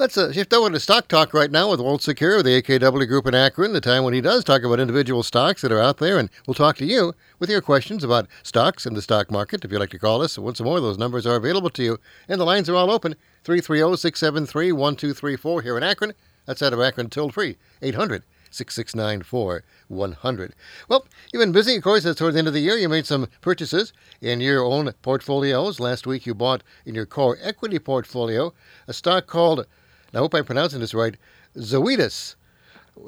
Let's 0.00 0.16
uh, 0.16 0.32
shift 0.32 0.54
over 0.54 0.70
to 0.70 0.80
stock 0.80 1.08
talk 1.08 1.34
right 1.34 1.50
now 1.50 1.70
with 1.70 1.78
Walt 1.78 2.00
Sekera 2.00 2.38
of 2.38 2.44
the 2.44 2.62
AKW 2.62 3.06
Group 3.06 3.26
in 3.26 3.34
Akron, 3.34 3.74
the 3.74 3.82
time 3.82 4.02
when 4.02 4.14
he 4.14 4.22
does 4.22 4.42
talk 4.42 4.62
about 4.62 4.80
individual 4.80 5.22
stocks 5.22 5.60
that 5.60 5.70
are 5.70 5.78
out 5.78 5.98
there. 5.98 6.18
And 6.18 6.30
we'll 6.46 6.54
talk 6.54 6.78
to 6.78 6.86
you 6.86 7.12
with 7.38 7.50
your 7.50 7.60
questions 7.60 8.02
about 8.02 8.26
stocks 8.42 8.86
in 8.86 8.94
the 8.94 9.02
stock 9.02 9.30
market. 9.30 9.62
If 9.62 9.70
you'd 9.70 9.78
like 9.78 9.90
to 9.90 9.98
call 9.98 10.22
us, 10.22 10.38
once 10.38 10.58
more, 10.62 10.80
those 10.80 10.96
numbers 10.96 11.26
are 11.26 11.36
available 11.36 11.68
to 11.68 11.82
you. 11.82 11.98
And 12.30 12.40
the 12.40 12.46
lines 12.46 12.70
are 12.70 12.76
all 12.76 12.90
open 12.90 13.14
330 13.44 13.98
673 13.98 14.72
1234 14.72 15.60
here 15.60 15.76
in 15.76 15.82
Akron. 15.82 16.14
That's 16.46 16.62
out 16.62 16.72
of 16.72 16.80
Akron, 16.80 17.10
toll 17.10 17.28
free 17.28 17.58
800 17.82 18.22
669 18.50 19.22
4100. 19.22 20.54
Well, 20.88 21.06
you've 21.30 21.42
been 21.42 21.52
busy, 21.52 21.76
of 21.76 21.82
course, 21.82 22.06
as 22.06 22.16
toward 22.16 22.32
the 22.32 22.38
end 22.38 22.48
of 22.48 22.54
the 22.54 22.60
year. 22.60 22.78
You 22.78 22.88
made 22.88 23.04
some 23.04 23.28
purchases 23.42 23.92
in 24.22 24.40
your 24.40 24.64
own 24.64 24.94
portfolios. 25.02 25.78
Last 25.78 26.06
week, 26.06 26.24
you 26.24 26.34
bought 26.34 26.62
in 26.86 26.94
your 26.94 27.04
core 27.04 27.36
equity 27.42 27.78
portfolio 27.78 28.54
a 28.88 28.94
stock 28.94 29.26
called 29.26 29.66
I 30.14 30.18
hope 30.18 30.34
I'm 30.34 30.44
pronouncing 30.44 30.80
this 30.80 30.94
right. 30.94 31.16
Zoetis. 31.56 32.36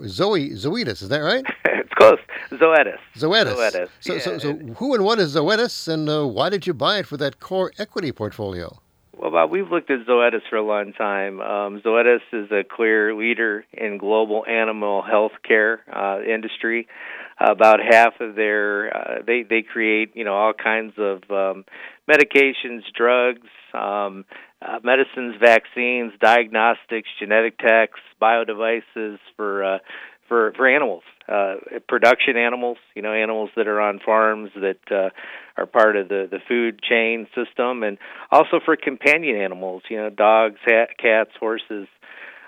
Zoe 0.07 0.51
Zoetis, 0.51 1.03
is 1.03 1.09
that 1.09 1.19
right? 1.19 1.45
it's 1.65 1.93
close. 1.95 2.19
Zoetis. 2.51 2.99
Zoetis. 3.17 3.55
Zoetis. 3.55 3.89
So, 4.01 4.15
yeah. 4.15 4.21
so, 4.21 4.39
so 4.39 4.55
who 4.55 4.95
and 4.95 5.05
what 5.05 5.19
is 5.19 5.35
Zoetis, 5.35 5.89
and 5.93 6.09
uh, 6.09 6.27
why 6.27 6.49
did 6.49 6.67
you 6.67 6.75
buy 6.75 6.99
it 6.99 7.07
for 7.07 7.17
that 7.19 7.41
core 7.41 7.73
equity 7.79 8.13
portfolio? 8.13 8.79
Well, 9.17 9.31
Bob, 9.31 9.51
we've 9.51 9.71
looked 9.71 9.91
at 9.91 10.07
Zoetis 10.07 10.41
for 10.51 10.57
a 10.57 10.65
long 10.65 10.93
time. 10.95 11.41
Um, 11.41 11.81
Zoetis 11.81 12.23
is 12.33 12.51
a 12.51 12.65
clear 12.65 13.15
leader 13.15 13.65
in 13.73 13.99
global 13.99 14.45
animal 14.47 15.03
health 15.03 15.33
care 15.47 15.81
uh, 15.95 16.21
industry. 16.23 16.89
About 17.39 17.81
half 17.81 18.15
of 18.21 18.37
their 18.37 18.97
uh, 18.97 19.23
they 19.27 19.43
they 19.43 19.63
create 19.63 20.11
you 20.15 20.25
know 20.25 20.35
all 20.35 20.53
kinds 20.53 20.95
of 20.97 21.23
um, 21.31 21.65
medications, 22.09 22.83
drugs, 22.97 23.47
um, 23.75 24.25
uh, 24.61 24.79
medicines, 24.83 25.37
vaccines, 25.41 26.13
diagnostics, 26.21 27.09
genetic 27.19 27.59
techs, 27.59 28.01
biodevices 28.21 29.19
for 29.37 29.65
uh, 29.65 29.79
for 30.29 30.53
for 30.57 30.67
animals, 30.67 31.03
uh, 31.29 31.57
production 31.89 32.37
animals. 32.37 32.79
You 32.95 33.03
know, 33.03 33.13
animals 33.13 33.51
that 33.57 33.67
are 33.67 33.81
on 33.81 34.01
farms 34.05 34.51
that 34.55 34.81
uh, 34.91 35.11
are 35.57 35.67
part 35.67 35.97
of 35.97 36.09
the 36.09 36.29
the 36.31 36.39
food 36.49 36.81
chain 36.83 37.27
system, 37.35 37.83
and 37.83 37.99
also 38.31 38.61
for 38.65 38.77
companion 38.77 39.37
animals. 39.37 39.83
You 39.91 39.99
know, 39.99 40.11
dogs, 40.11 40.59
hat, 40.65 40.97
cats, 40.99 41.31
horses. 41.39 41.89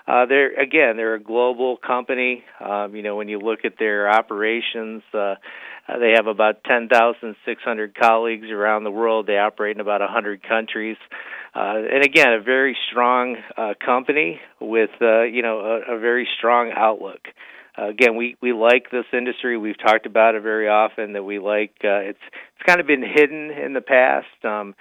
Uh, 0.07 0.25
they're 0.27 0.53
again, 0.59 0.97
they're 0.97 1.15
a 1.15 1.19
global 1.19 1.77
company. 1.77 2.43
Um, 2.63 2.95
you 2.95 3.01
know, 3.01 3.15
when 3.15 3.27
you 3.27 3.39
look 3.39 3.65
at 3.65 3.73
their 3.79 4.09
operations, 4.09 5.01
uh, 5.13 5.35
uh, 5.87 5.99
they 5.99 6.13
have 6.15 6.27
about 6.27 6.63
10,600 6.63 7.95
colleagues 7.95 8.49
around 8.49 8.83
the 8.83 8.91
world. 8.91 9.27
They 9.27 9.37
operate 9.37 9.75
in 9.75 9.81
about 9.81 10.01
100 10.01 10.41
countries, 10.47 10.97
uh, 11.55 11.75
and 11.91 12.03
again, 12.03 12.33
a 12.33 12.41
very 12.41 12.75
strong 12.89 13.37
uh, 13.57 13.73
company 13.83 14.41
with 14.59 14.89
uh, 15.01 15.23
you 15.23 15.41
know 15.41 15.59
a, 15.59 15.95
a 15.95 15.99
very 15.99 16.27
strong 16.37 16.71
outlook. 16.75 17.21
Uh, 17.77 17.89
again, 17.89 18.15
we 18.15 18.35
we 18.41 18.53
like 18.53 18.89
this 18.91 19.05
industry. 19.13 19.57
We've 19.57 19.77
talked 19.77 20.05
about 20.05 20.35
it 20.35 20.43
very 20.43 20.67
often. 20.67 21.13
That 21.13 21.23
we 21.23 21.39
like. 21.39 21.75
Uh, 21.83 22.11
it's 22.11 22.19
it's 22.31 22.65
kind 22.65 22.79
of 22.79 22.87
been 22.87 23.03
hidden 23.03 23.51
in 23.51 23.73
the 23.73 23.81
past. 23.81 24.27
Um, 24.43 24.75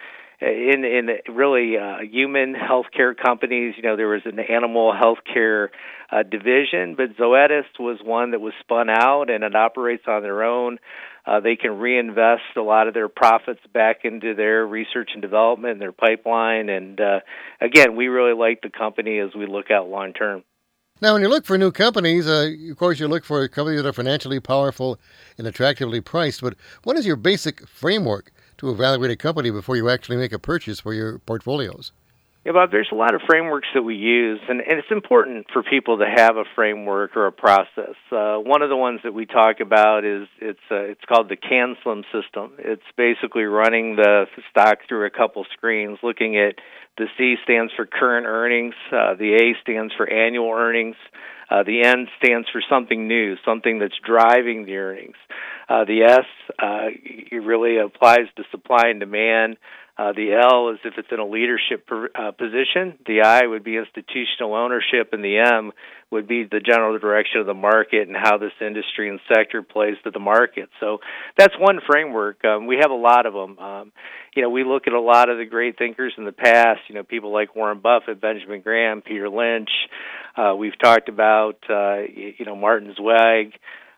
in 0.45 0.85
in 0.85 1.35
really 1.35 1.77
uh, 1.77 1.99
human 2.01 2.55
healthcare 2.55 3.15
companies, 3.17 3.75
you 3.77 3.83
know, 3.83 3.97
there 3.97 4.09
was 4.09 4.23
an 4.25 4.39
animal 4.39 4.93
healthcare 4.93 5.69
uh, 6.11 6.23
division, 6.23 6.95
but 6.97 7.17
Zoetis 7.17 7.65
was 7.79 7.99
one 8.05 8.33
that 8.33 8.41
was 8.41 8.53
spun 8.61 8.89
out 8.91 9.31
and 9.31 9.43
it 9.43 9.55
operates 9.55 10.05
on 10.07 10.23
their 10.23 10.43
own. 10.43 10.79
Uh, 11.27 11.41
they 11.41 11.57
can 11.57 11.79
reinvest 11.79 12.43
a 12.57 12.61
lot 12.61 12.87
of 12.87 12.95
their 12.95 13.09
profits 13.09 13.61
back 13.73 14.01
into 14.05 14.35
their 14.35 14.67
research 14.67 15.11
and 15.15 15.23
development 15.23 15.73
and 15.73 15.81
their 15.81 15.93
pipeline. 15.93 16.69
And 16.69 17.01
uh, 17.01 17.21
again, 17.61 17.97
we 17.97 18.09
really 18.09 18.35
like 18.35 18.61
the 18.63 18.71
company 18.71 19.19
as 19.19 19.31
we 19.35 19.47
look 19.47 19.71
out 19.71 19.89
long 19.89 20.13
term. 20.13 20.45
Now, 21.01 21.15
when 21.15 21.23
you 21.23 21.29
look 21.29 21.45
for 21.45 21.59
new 21.59 21.73
companies, 21.73 22.29
uh, 22.29 22.51
of 22.71 22.77
course, 22.77 23.01
you 23.01 23.09
look 23.09 23.25
for 23.25 23.49
companies 23.49 23.83
that 23.83 23.89
are 23.89 23.93
financially 23.93 24.39
powerful 24.39 24.99
and 25.39 25.47
attractively 25.47 26.01
priced. 26.01 26.41
But 26.41 26.55
what 26.85 26.97
is 26.97 27.05
your 27.05 27.17
basic 27.17 27.67
framework 27.67 28.31
to 28.59 28.71
evaluate 28.71 29.11
a 29.11 29.17
company 29.17 29.51
before 29.51 29.77
you 29.77 29.89
actually 29.89 30.17
make 30.17 30.33
a 30.33 30.39
purchase 30.39 30.81
for 30.81 30.95
your 30.95 31.19
portfolios? 31.21 31.93
Yeah, 32.45 32.53
Bob, 32.53 32.71
there's 32.71 32.91
a 32.93 32.95
lot 32.95 33.15
of 33.15 33.23
frameworks 33.27 33.69
that 33.73 33.83
we 33.83 33.95
use, 33.95 34.39
and, 34.47 34.61
and 34.61 34.79
it's 34.79 34.91
important 34.91 35.47
for 35.51 35.63
people 35.63 35.97
to 35.99 36.05
have 36.05 36.37
a 36.37 36.45
framework 36.55 37.17
or 37.17 37.27
a 37.27 37.33
process. 37.33 37.95
Uh, 38.13 38.37
one 38.37 38.61
of 38.61 38.69
the 38.69 38.77
ones 38.77 39.01
that 39.03 39.15
we 39.15 39.25
talk 39.25 39.61
about 39.61 40.05
is 40.05 40.29
it's 40.43 40.61
uh, 40.71 40.75
it's 40.75 41.01
called 41.09 41.31
the 41.31 41.39
CanSlim 41.39 42.03
system. 42.13 42.53
It's 42.59 42.83
basically 42.99 43.45
running 43.45 43.97
the 43.97 44.27
stock 44.51 44.81
through 44.87 45.07
a 45.07 45.11
couple 45.11 45.47
screens, 45.57 45.99
looking 46.03 46.37
at 46.37 46.57
the 46.99 47.07
C 47.17 47.37
stands 47.45 47.73
for 47.75 47.87
current 47.87 48.27
earnings, 48.27 48.75
uh, 48.93 49.15
the 49.15 49.37
A 49.37 49.55
stands 49.63 49.95
for 49.97 50.07
annual 50.07 50.51
earnings, 50.51 50.97
uh, 51.51 51.63
the 51.63 51.83
N 51.83 52.09
stands 52.23 52.47
for 52.53 52.63
something 52.69 53.09
new, 53.09 53.37
something 53.43 53.79
that's 53.79 53.99
driving 54.05 54.67
the 54.67 54.77
earnings. 54.77 55.17
Uh, 55.67 55.87
the 55.87 56.03
S 56.03 56.27
uh, 56.63 56.89
really 57.33 57.79
applies 57.79 58.27
to 58.37 58.45
supply 58.51 58.89
and 58.89 59.01
demand. 59.01 59.57
Uh, 59.97 60.13
the 60.13 60.33
L 60.33 60.71
is 60.71 60.79
if 60.85 60.95
it's 60.99 61.09
in 61.13 61.21
a 61.21 61.27
leadership 61.27 61.89
uh, 61.91 62.33
position. 62.33 62.99
The 63.07 63.23
I 63.23 63.47
would 63.47 63.63
be 63.63 63.77
institutional 63.77 64.55
ownership, 64.55 65.13
and 65.13 65.23
the 65.23 65.39
M 65.39 65.73
would 66.11 66.27
be 66.27 66.45
the 66.45 66.59
general 66.59 66.99
direction 66.99 67.41
of 67.41 67.47
the 67.47 67.55
market 67.55 68.09
and 68.09 68.17
how 68.17 68.39
this 68.39 68.53
industry 68.61 69.09
and 69.09 69.21
sector 69.33 69.63
plays 69.63 69.95
to 70.03 70.11
the 70.11 70.19
market. 70.19 70.69
So 70.81 70.99
that's 71.39 71.55
one 71.59 71.79
framework. 71.87 72.45
Um, 72.45 72.67
we 72.67 72.79
have 72.81 72.91
a 72.91 72.95
lot 72.95 73.27
of 73.27 73.35
them. 73.35 73.59
Um, 73.59 73.93
you 74.35 74.43
know, 74.43 74.51
we 74.51 74.65
look 74.65 74.89
at 74.89 74.93
a 74.93 75.01
lot 75.01 75.29
of 75.29 75.39
the 75.39 75.45
great 75.45 75.79
thinkers 75.79 76.13
in 76.19 76.25
the 76.25 76.33
past. 76.33 76.81
You 76.89 76.97
know, 76.97 77.05
people 77.05 77.33
like 77.33 77.55
Warren 77.55 77.79
Buffett, 77.79 78.21
Benjamin 78.21 78.63
Graham, 78.63 79.01
Peter 79.01 79.29
Lynch. 79.29 79.71
Uh, 80.37 80.55
we've 80.57 80.79
talked 80.79 81.09
about 81.09 81.59
uh, 81.71 81.99
you 81.99 82.45
know 82.45 82.57
Martin 82.57 82.93
Zweig 82.97 83.53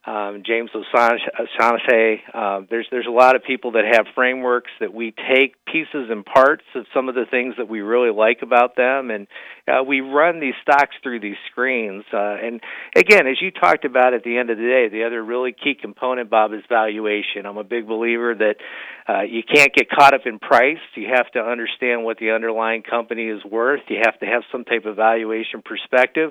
um, 0.06 0.42
James 0.46 0.70
O'Shaughnessy. 0.74 2.22
Uh, 2.32 2.60
there's 2.70 2.86
there's 2.90 3.06
a 3.06 3.10
lot 3.10 3.34
of 3.34 3.42
people 3.42 3.72
that 3.72 3.84
have 3.92 4.06
frameworks 4.14 4.70
that 4.78 4.94
we 4.94 5.12
take 5.12 5.56
pieces 5.66 6.08
and 6.10 6.24
parts 6.24 6.62
of 6.76 6.86
some 6.94 7.08
of 7.08 7.16
the 7.16 7.24
things 7.28 7.54
that 7.58 7.68
we 7.68 7.80
really 7.80 8.12
like 8.12 8.38
about 8.42 8.76
them, 8.76 9.10
and 9.10 9.26
uh, 9.66 9.82
we 9.82 10.00
run 10.00 10.38
these 10.38 10.54
stocks 10.62 10.94
through 11.02 11.18
these 11.18 11.36
screens. 11.50 12.04
Uh, 12.12 12.36
and 12.40 12.60
again, 12.94 13.26
as 13.26 13.42
you 13.42 13.50
talked 13.50 13.84
about 13.84 14.14
at 14.14 14.22
the 14.22 14.38
end 14.38 14.50
of 14.50 14.58
the 14.58 14.62
day, 14.62 14.88
the 14.88 15.04
other 15.04 15.22
really 15.22 15.52
key 15.52 15.74
component, 15.74 16.30
Bob, 16.30 16.52
is 16.52 16.62
valuation. 16.68 17.44
I'm 17.44 17.58
a 17.58 17.64
big 17.64 17.88
believer 17.88 18.34
that 18.34 18.56
uh, 19.08 19.22
you 19.22 19.42
can't 19.42 19.72
get 19.74 19.88
caught 19.90 20.14
up 20.14 20.22
in 20.24 20.38
price. 20.38 20.78
You 20.94 21.08
have 21.14 21.30
to 21.32 21.40
understand 21.40 22.04
what 22.04 22.18
the 22.18 22.30
underlying 22.30 22.82
company 22.82 23.26
is 23.28 23.44
worth. 23.44 23.80
You 23.88 23.98
have 24.04 24.18
to 24.20 24.26
have 24.26 24.42
some 24.52 24.64
type 24.64 24.84
of 24.84 24.96
valuation 24.96 25.62
perspective. 25.64 26.30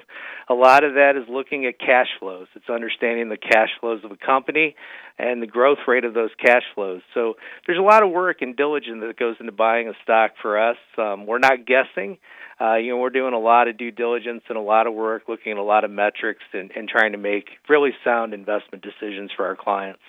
A 0.50 0.54
lot 0.54 0.84
of 0.84 0.94
that 0.94 1.14
is 1.16 1.28
looking 1.30 1.66
at 1.66 1.80
cash 1.80 2.08
flows. 2.20 2.48
It's 2.56 2.70
understanding 2.70 3.30
the 3.30 3.38
cash 3.38 3.65
flows 3.80 4.04
of 4.04 4.12
a 4.12 4.18
company 4.18 4.76
and 5.18 5.42
the 5.42 5.48
growth 5.48 5.80
rate 5.88 6.06
of 6.06 6.14
those 6.14 6.32
cash 6.44 6.64
flows. 6.74 7.02
So 7.14 7.36
there's 7.66 7.80
a 7.80 7.84
lot 7.84 8.04
of 8.04 8.12
work 8.12 8.42
and 8.42 8.56
diligence 8.56 9.02
that 9.02 9.18
goes 9.18 9.36
into 9.40 9.52
buying 9.52 9.88
a 9.88 9.94
stock 10.04 10.32
for 10.42 10.60
us. 10.60 10.78
Um, 10.98 11.26
we're 11.26 11.40
not 11.40 11.66
guessing. 11.66 12.18
Uh, 12.60 12.76
you 12.76 12.92
know, 12.92 12.98
we're 12.98 13.10
doing 13.10 13.34
a 13.34 13.40
lot 13.40 13.68
of 13.68 13.78
due 13.78 13.92
diligence 13.92 14.44
and 14.48 14.58
a 14.58 14.62
lot 14.62 14.88
of 14.88 14.94
work, 14.94 15.24
looking 15.28 15.52
at 15.52 15.58
a 15.58 15.64
lot 15.64 15.84
of 15.84 15.92
metrics 15.92 16.44
and, 16.54 16.72
and 16.76 16.88
trying 16.88 17.12
to 17.12 17.18
make 17.18 17.50
really 17.68 17.92
sound 18.04 18.34
investment 18.34 18.84
decisions 18.84 19.32
for 19.36 19.46
our 19.46 19.56
clients. 19.56 20.02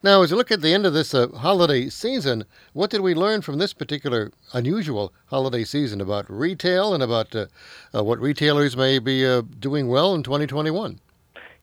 Now, 0.00 0.22
as 0.22 0.30
you 0.30 0.36
look 0.36 0.52
at 0.52 0.60
the 0.60 0.72
end 0.72 0.86
of 0.86 0.92
this 0.92 1.12
uh, 1.12 1.26
holiday 1.26 1.88
season, 1.88 2.44
what 2.72 2.88
did 2.88 3.00
we 3.00 3.14
learn 3.14 3.42
from 3.42 3.58
this 3.58 3.72
particular 3.72 4.30
unusual 4.52 5.12
holiday 5.26 5.64
season 5.64 6.00
about 6.00 6.30
retail 6.30 6.94
and 6.94 7.02
about 7.02 7.34
uh, 7.34 7.46
uh, 7.92 8.04
what 8.04 8.20
retailers 8.20 8.76
may 8.76 9.00
be 9.00 9.26
uh, 9.26 9.42
doing 9.58 9.88
well 9.88 10.14
in 10.14 10.22
2021? 10.22 11.00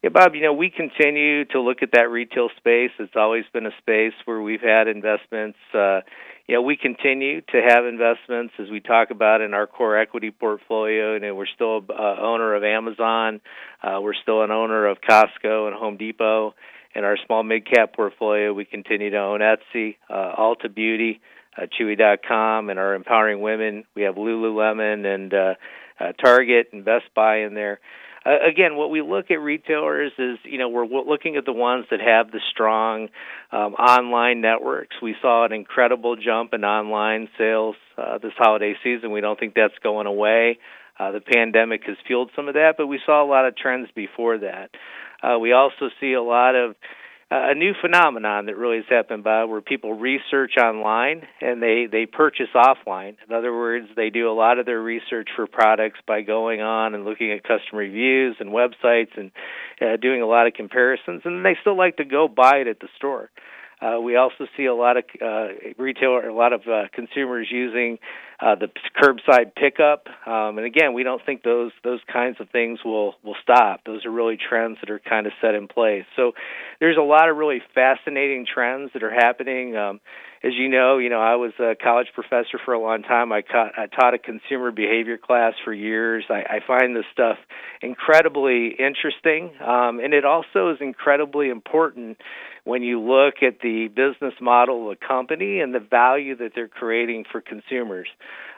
Yeah, 0.05 0.11
Bob, 0.13 0.35
you 0.35 0.41
know, 0.41 0.53
we 0.53 0.69
continue 0.69 1.45
to 1.45 1.59
look 1.59 1.81
at 1.81 1.93
that 1.93 2.11
retail 2.11 2.49
space. 2.57 2.91
It's 2.99 3.15
always 3.15 3.43
been 3.51 3.65
a 3.65 3.71
space 3.79 4.13
where 4.25 4.39
we've 4.39 4.61
had 4.61 4.87
investments. 4.87 5.57
Uh, 5.73 6.01
you 6.47 6.53
know, 6.53 6.61
we 6.61 6.77
continue 6.77 7.41
to 7.41 7.61
have 7.67 7.87
investments 7.87 8.53
as 8.59 8.69
we 8.69 8.81
talk 8.81 9.09
about 9.09 9.41
in 9.41 9.55
our 9.55 9.65
core 9.65 9.97
equity 9.97 10.29
portfolio. 10.29 11.15
You 11.15 11.21
know, 11.21 11.33
we're 11.33 11.47
still 11.47 11.83
a 11.89 11.91
uh, 11.91 12.17
owner 12.21 12.53
of 12.53 12.63
Amazon. 12.63 13.41
Uh, 13.81 13.97
we're 13.99 14.13
still 14.13 14.43
an 14.43 14.51
owner 14.51 14.85
of 14.85 14.99
Costco 15.01 15.69
and 15.69 15.75
Home 15.75 15.97
Depot 15.97 16.53
in 16.93 17.03
our 17.03 17.17
small 17.25 17.41
mid 17.41 17.65
cap 17.65 17.95
portfolio, 17.95 18.53
we 18.53 18.63
continue 18.63 19.09
to 19.09 19.17
own 19.17 19.39
Etsy, 19.39 19.95
uh, 20.07 20.35
Ulta 20.37 20.73
Beauty, 20.73 21.19
uh, 21.57 21.65
Chewy.com, 21.65 22.69
and 22.69 22.77
our 22.77 22.93
empowering 22.93 23.41
women. 23.41 23.85
We 23.95 24.03
have 24.03 24.15
Lululemon 24.15 25.03
and 25.03 25.33
uh, 25.33 25.53
uh, 25.99 26.11
Target 26.13 26.67
and 26.73 26.85
Best 26.85 27.05
Buy 27.15 27.39
in 27.39 27.55
there. 27.55 27.79
Uh, 28.25 28.37
again, 28.49 28.75
what 28.75 28.89
we 28.89 29.01
look 29.01 29.29
at 29.29 29.39
retailers 29.39 30.11
is, 30.17 30.37
you 30.43 30.57
know, 30.57 30.69
we're 30.69 30.85
looking 30.85 31.35
at 31.35 31.45
the 31.45 31.53
ones 31.53 31.85
that 31.91 31.99
have 31.99 32.31
the 32.31 32.39
strong 32.51 33.09
um, 33.51 33.73
online 33.75 34.41
networks. 34.41 34.95
We 35.01 35.15
saw 35.21 35.45
an 35.45 35.53
incredible 35.53 36.15
jump 36.15 36.53
in 36.53 36.63
online 36.63 37.29
sales 37.37 37.75
uh, 37.97 38.17
this 38.17 38.33
holiday 38.35 38.73
season. 38.83 39.11
We 39.11 39.21
don't 39.21 39.39
think 39.39 39.53
that's 39.53 39.77
going 39.83 40.07
away. 40.07 40.57
Uh, 40.97 41.11
the 41.11 41.21
pandemic 41.21 41.81
has 41.85 41.97
fueled 42.07 42.31
some 42.35 42.47
of 42.47 42.55
that, 42.55 42.75
but 42.77 42.87
we 42.87 42.99
saw 43.05 43.23
a 43.23 43.27
lot 43.27 43.45
of 43.45 43.55
trends 43.55 43.89
before 43.95 44.39
that. 44.39 44.69
Uh, 45.21 45.37
we 45.37 45.51
also 45.51 45.89
see 45.99 46.13
a 46.13 46.21
lot 46.21 46.55
of 46.55 46.75
a 47.31 47.55
new 47.55 47.73
phenomenon 47.81 48.45
that 48.45 48.55
really 48.55 48.77
has 48.77 48.85
happened 48.87 49.23
by 49.23 49.45
where 49.45 49.61
people 49.61 49.93
research 49.93 50.53
online 50.61 51.23
and 51.41 51.61
they 51.61 51.87
they 51.91 52.05
purchase 52.05 52.49
offline. 52.55 53.15
In 53.27 53.35
other 53.35 53.51
words, 53.51 53.87
they 53.95 54.11
do 54.11 54.29
a 54.29 54.33
lot 54.33 54.59
of 54.59 54.67
their 54.67 54.81
research 54.81 55.29
for 55.35 55.47
products 55.47 55.99
by 56.07 56.21
going 56.21 56.61
on 56.61 56.93
and 56.93 57.03
looking 57.03 57.31
at 57.31 57.43
customer 57.43 57.81
reviews 57.81 58.35
and 58.39 58.51
websites 58.51 59.17
and 59.17 59.31
uh, 59.81 59.97
doing 59.97 60.21
a 60.21 60.27
lot 60.27 60.45
of 60.45 60.53
comparisons, 60.53 61.23
and 61.25 61.43
they 61.43 61.57
still 61.61 61.77
like 61.77 61.97
to 61.97 62.05
go 62.05 62.27
buy 62.27 62.57
it 62.57 62.67
at 62.67 62.79
the 62.79 62.89
store. 62.95 63.31
Uh, 63.81 63.99
we 63.99 64.15
also 64.15 64.47
see 64.55 64.65
a 64.65 64.73
lot 64.73 64.97
of 64.97 65.03
uh, 65.21 65.47
retail, 65.77 66.19
a 66.23 66.31
lot 66.31 66.53
of 66.53 66.61
uh, 66.61 66.83
consumers 66.93 67.47
using 67.51 67.97
uh, 68.39 68.55
the 68.55 68.67
curbside 69.01 69.55
pickup, 69.55 70.07
um, 70.27 70.57
and 70.57 70.65
again, 70.65 70.93
we 70.93 71.03
don't 71.03 71.21
think 71.25 71.41
those 71.43 71.71
those 71.83 72.01
kinds 72.11 72.37
of 72.41 72.49
things 72.49 72.79
will 72.83 73.15
will 73.23 73.35
stop. 73.41 73.81
Those 73.85 74.05
are 74.05 74.11
really 74.11 74.37
trends 74.37 74.77
that 74.81 74.89
are 74.89 74.99
kind 74.99 75.25
of 75.25 75.33
set 75.41 75.55
in 75.55 75.67
place. 75.67 76.03
So 76.15 76.33
there's 76.79 76.97
a 76.97 77.01
lot 77.01 77.29
of 77.29 77.37
really 77.37 77.61
fascinating 77.73 78.45
trends 78.51 78.91
that 78.93 79.03
are 79.03 79.13
happening. 79.13 79.77
Um, 79.77 80.01
as 80.43 80.51
you 80.53 80.67
know, 80.67 80.97
you 80.97 81.09
know 81.09 81.21
I 81.21 81.35
was 81.35 81.53
a 81.59 81.75
college 81.81 82.07
professor 82.13 82.59
for 82.63 82.73
a 82.73 82.79
long 82.79 83.03
time. 83.03 83.31
I, 83.31 83.41
ca- 83.41 83.71
I 83.77 83.87
taught 83.87 84.13
a 84.13 84.19
consumer 84.19 84.69
behavior 84.69 85.17
class 85.17 85.53
for 85.63 85.73
years. 85.73 86.25
I, 86.29 86.57
I 86.57 86.59
find 86.65 86.95
this 86.95 87.05
stuff 87.13 87.37
incredibly 87.81 88.75
interesting, 88.77 89.51
um, 89.61 89.99
and 89.99 90.13
it 90.13 90.25
also 90.25 90.71
is 90.71 90.77
incredibly 90.81 91.49
important 91.49 92.17
when 92.65 92.81
you 92.83 92.99
look 92.99 93.35
at 93.41 93.61
the 93.61 93.87
business 93.87 94.33
model 94.41 94.91
of 94.91 94.97
a 95.01 95.07
company 95.07 95.61
and 95.61 95.73
the 95.73 95.79
value 95.79 96.35
that 96.35 96.51
they're 96.53 96.67
creating 96.67 97.23
for 97.31 97.39
consumers. 97.39 98.07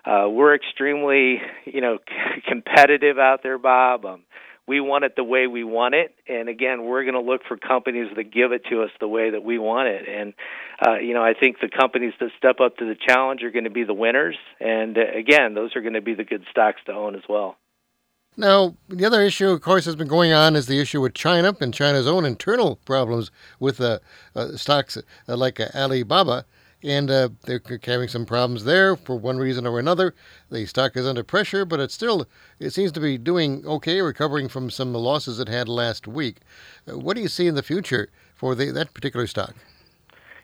Uh, 0.06 0.28
we're 0.30 0.56
extremely, 0.56 1.42
you 1.66 1.82
know, 1.82 2.00
competitive 2.48 3.20
out 3.20 3.44
there, 3.44 3.60
Bob. 3.60 4.06
Um, 4.06 4.24
we 4.66 4.82
want 4.82 5.06
it 5.06 5.16
the 5.16 5.24
way 5.24 5.48
we 5.48 5.64
want 5.64 5.96
it 5.96 6.14
and 6.28 6.50
again 6.50 6.84
we're 6.84 7.04
going 7.04 7.14
to 7.14 7.22
look 7.22 7.42
for 7.48 7.58
companies 7.58 8.10
that 8.16 8.32
give 8.32 8.52
it 8.52 8.64
to 8.70 8.84
us 8.84 8.90
the 9.00 9.08
way 9.08 9.32
that 9.32 9.44
we 9.44 9.58
want 9.58 9.88
it 9.88 10.08
and 10.08 10.34
uh, 10.86 11.00
you 11.00 11.14
know 11.14 11.24
i 11.24 11.34
think 11.34 11.58
the 11.62 11.70
companies 11.70 12.14
that 12.20 12.30
step 12.38 12.60
up 12.60 12.76
to 12.78 12.86
the 12.86 12.96
challenge 13.08 13.44
are 13.44 13.52
going 13.52 13.64
to 13.64 13.70
be 13.70 13.86
the 13.86 13.94
winners 13.94 14.36
and 14.60 14.98
uh, 14.98 15.02
again 15.18 15.54
those 15.54 15.76
are 15.76 15.82
going 15.82 15.94
to 15.94 16.02
be 16.02 16.14
the 16.14 16.26
good 16.26 16.44
stocks 16.52 16.82
to 16.86 16.92
own 16.92 17.16
as 17.16 17.24
well 17.30 17.56
now, 18.38 18.76
the 18.88 19.04
other 19.04 19.22
issue, 19.22 19.50
of 19.50 19.62
course, 19.62 19.86
has 19.86 19.96
been 19.96 20.08
going 20.08 20.32
on 20.32 20.56
is 20.56 20.68
the 20.68 20.80
issue 20.80 21.02
with 21.02 21.16
China 21.16 21.58
and 21.60 21.74
China's 21.74 22.06
own 22.06 22.24
internal 22.24 22.76
problems 22.86 23.32
with 23.60 23.82
uh, 23.82 23.98
uh, 24.36 24.56
stocks 24.56 24.96
uh, 24.96 25.36
like 25.36 25.60
uh, 25.60 25.70
Alibaba. 25.74 26.46
And 26.84 27.10
uh, 27.10 27.30
they're 27.46 27.62
having 27.84 28.08
some 28.08 28.28
problems 28.28 28.64
there 28.64 28.96
for 28.96 29.16
one 29.16 29.38
reason 29.38 29.66
or 29.66 29.80
another. 29.80 30.14
The 30.52 30.68
stock 30.68 30.96
is 30.96 31.08
under 31.08 31.24
pressure, 31.24 31.66
but 31.66 31.80
it 31.80 31.90
still 31.90 32.28
it 32.60 32.70
seems 32.70 32.92
to 32.92 33.00
be 33.00 33.18
doing 33.18 33.66
okay, 33.66 34.00
recovering 34.02 34.48
from 34.48 34.70
some 34.70 34.94
losses 34.94 35.40
it 35.40 35.48
had 35.48 35.68
last 35.68 36.08
week. 36.08 36.42
Uh, 36.88 37.00
what 37.00 37.16
do 37.16 37.24
you 37.24 37.28
see 37.28 37.48
in 37.48 37.56
the 37.56 37.64
future 37.64 38.10
for 38.36 38.54
the, 38.54 38.72
that 38.72 38.94
particular 38.94 39.26
stock? 39.26 39.56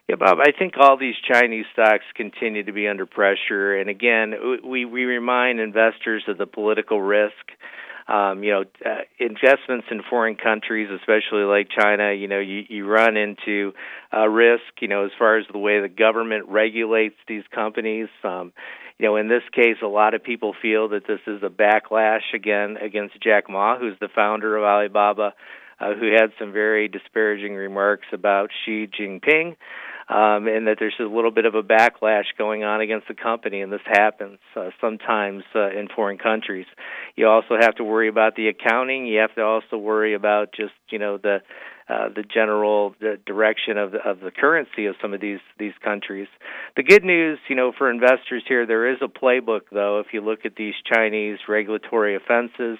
Yeah, 0.09 0.15
Bob, 0.15 0.39
I 0.41 0.51
think 0.51 0.73
all 0.77 0.97
these 0.97 1.15
Chinese 1.31 1.65
stocks 1.71 2.03
continue 2.15 2.63
to 2.63 2.73
be 2.73 2.87
under 2.87 3.05
pressure. 3.05 3.77
And 3.77 3.89
again, 3.89 4.33
we, 4.65 4.83
we 4.83 5.05
remind 5.05 5.59
investors 5.59 6.23
of 6.27 6.39
the 6.39 6.47
political 6.47 6.99
risk 6.99 7.51
um, 8.07 8.43
you 8.43 8.51
know, 8.51 8.63
uh, 8.85 9.01
investments 9.19 9.87
in 9.89 10.01
foreign 10.09 10.35
countries, 10.35 10.89
especially 10.91 11.43
like 11.43 11.67
China, 11.69 12.13
you 12.13 12.27
know, 12.27 12.39
you, 12.39 12.63
you 12.67 12.85
run 12.87 13.15
into 13.15 13.73
uh, 14.13 14.27
risk, 14.27 14.63
you 14.81 14.87
know, 14.87 15.05
as 15.05 15.11
far 15.17 15.37
as 15.37 15.45
the 15.51 15.57
way 15.57 15.81
the 15.81 15.89
government 15.89 16.47
regulates 16.49 17.15
these 17.27 17.43
companies. 17.53 18.09
Um, 18.23 18.51
you 18.97 19.07
know, 19.07 19.15
in 19.15 19.27
this 19.27 19.43
case, 19.53 19.77
a 19.81 19.87
lot 19.87 20.13
of 20.13 20.23
people 20.23 20.53
feel 20.61 20.89
that 20.89 21.07
this 21.07 21.19
is 21.27 21.41
a 21.43 21.49
backlash 21.49 22.33
again 22.33 22.77
against 22.77 23.21
Jack 23.21 23.49
Ma, 23.49 23.77
who's 23.77 23.97
the 23.99 24.09
founder 24.13 24.57
of 24.57 24.63
Alibaba, 24.63 25.33
uh, 25.79 25.93
who 25.93 26.11
had 26.11 26.31
some 26.37 26.51
very 26.51 26.87
disparaging 26.87 27.55
remarks 27.55 28.07
about 28.11 28.49
Xi 28.65 28.87
Jinping 28.87 29.55
um, 30.09 30.47
and 30.47 30.67
that 30.67 30.77
there's 30.79 30.95
a 30.99 31.03
little 31.03 31.31
bit 31.31 31.45
of 31.45 31.55
a 31.55 31.63
backlash 31.63 32.25
going 32.37 32.63
on 32.63 32.81
against 32.81 33.07
the 33.07 33.13
company, 33.13 33.61
and 33.61 33.71
this 33.71 33.81
happens 33.85 34.39
uh, 34.55 34.69
sometimes 34.81 35.43
uh, 35.55 35.69
in 35.69 35.87
foreign 35.95 36.17
countries. 36.17 36.65
You 37.15 37.27
also 37.27 37.55
have 37.59 37.75
to 37.75 37.83
worry 37.83 38.09
about 38.09 38.35
the 38.35 38.47
accounting. 38.47 39.05
You 39.05 39.19
have 39.19 39.33
to 39.35 39.41
also 39.41 39.77
worry 39.77 40.13
about 40.13 40.53
just 40.53 40.73
you 40.89 40.99
know 40.99 41.17
the 41.17 41.41
uh, 41.89 42.09
the 42.15 42.23
general 42.23 42.95
the 42.99 43.19
direction 43.25 43.77
of 43.77 43.91
the, 43.91 43.99
of 43.99 44.19
the 44.19 44.31
currency 44.31 44.85
of 44.85 44.95
some 45.01 45.13
of 45.13 45.21
these 45.21 45.39
these 45.57 45.73
countries. 45.83 46.27
The 46.75 46.83
good 46.83 47.03
news, 47.03 47.39
you 47.49 47.55
know, 47.55 47.71
for 47.77 47.89
investors 47.89 48.43
here, 48.47 48.65
there 48.65 48.91
is 48.91 48.97
a 49.01 49.07
playbook 49.07 49.61
though. 49.71 49.99
If 49.99 50.07
you 50.13 50.21
look 50.21 50.45
at 50.45 50.55
these 50.55 50.75
Chinese 50.91 51.39
regulatory 51.47 52.15
offenses. 52.15 52.77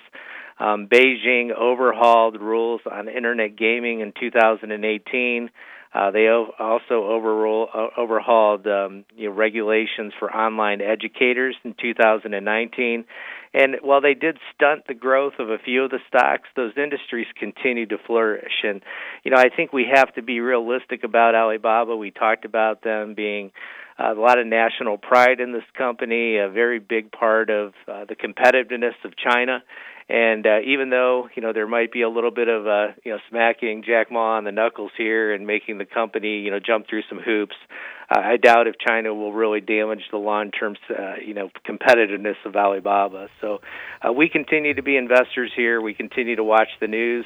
Um, 0.60 0.88
Beijing 0.88 1.52
overhauled 1.52 2.40
rules 2.40 2.82
on 2.90 3.10
internet 3.10 3.58
gaming 3.58 4.02
in 4.02 4.14
2018. 4.20 5.50
Uh, 5.94 6.10
they 6.10 6.28
also 6.28 7.06
overrule, 7.06 7.68
uh, 7.74 7.88
overhauled 7.98 8.66
um, 8.66 9.06
you 9.16 9.30
know, 9.30 9.36
regulations 9.36 10.12
for 10.18 10.34
online 10.36 10.82
educators 10.82 11.56
in 11.64 11.76
2019. 11.80 13.06
And 13.54 13.76
while 13.84 14.02
they 14.02 14.16
did 14.16 14.40
stunt 14.56 14.88
the 14.88 14.96
growth 14.96 15.34
of 15.38 15.52
a 15.52 15.60
few 15.60 15.84
of 15.84 15.92
the 15.92 16.00
stocks, 16.08 16.50
those 16.56 16.74
industries 16.76 17.28
continue 17.38 17.86
to 17.86 17.98
flourish. 18.08 18.64
And, 18.64 18.82
you 19.24 19.30
know, 19.30 19.38
I 19.38 19.50
think 19.56 19.72
we 19.72 19.86
have 19.94 20.12
to 20.16 20.24
be 20.24 20.40
realistic 20.40 21.04
about 21.04 21.36
Alibaba. 21.36 21.96
We 21.96 22.10
talked 22.10 22.46
about 22.46 22.82
them 22.82 23.14
being 23.14 23.52
uh, 24.00 24.16
a 24.16 24.20
lot 24.20 24.40
of 24.40 24.48
national 24.48 24.98
pride 24.98 25.40
in 25.40 25.52
this 25.52 25.64
company, 25.78 26.38
a 26.38 26.50
very 26.50 26.80
big 26.80 27.12
part 27.12 27.52
of 27.52 27.74
uh, 27.88 28.06
the 28.06 28.16
competitiveness 28.16 28.96
of 29.06 29.14
China. 29.16 29.62
And 30.10 30.46
uh, 30.46 30.60
even 30.66 30.90
though 30.90 31.30
you 31.36 31.42
know 31.42 31.54
there 31.54 31.68
might 31.68 31.92
be 31.92 32.02
a 32.02 32.10
little 32.10 32.32
bit 32.32 32.48
of 32.48 32.68
uh, 32.68 32.88
you 33.04 33.12
know 33.12 33.20
smacking 33.30 33.84
Jack 33.86 34.12
Ma 34.12 34.38
on 34.38 34.44
the 34.44 34.52
knuckles 34.52 34.92
here 34.98 35.34
and 35.34 35.48
making 35.48 35.78
the 35.78 35.86
company 35.86 36.40
you 36.40 36.52
know 36.52 36.60
jump 36.60 36.88
through 36.90 37.04
some 37.10 37.20
hoops, 37.20 37.56
uh, 38.14 38.20
I 38.20 38.38
doubt 38.38 38.68
if 38.68 38.76
China 38.86 39.14
will 39.14 39.32
really 39.32 39.62
damage 39.62 40.04
the 40.12 40.18
long-term 40.18 40.76
uh, 40.90 41.16
you 41.26 41.34
know 41.34 41.50
competitiveness 41.68 42.36
of 42.46 42.56
Alibaba. 42.56 43.30
So 43.40 43.60
uh, 44.02 44.12
we 44.12 44.30
continue 44.30 44.74
to 44.74 44.84
be 44.84 44.98
investors 44.98 45.52
here. 45.56 45.82
We 45.82 45.94
continue 45.94 46.36
to 46.36 46.44
watch 46.44 46.70
the 46.82 46.88
news. 46.88 47.26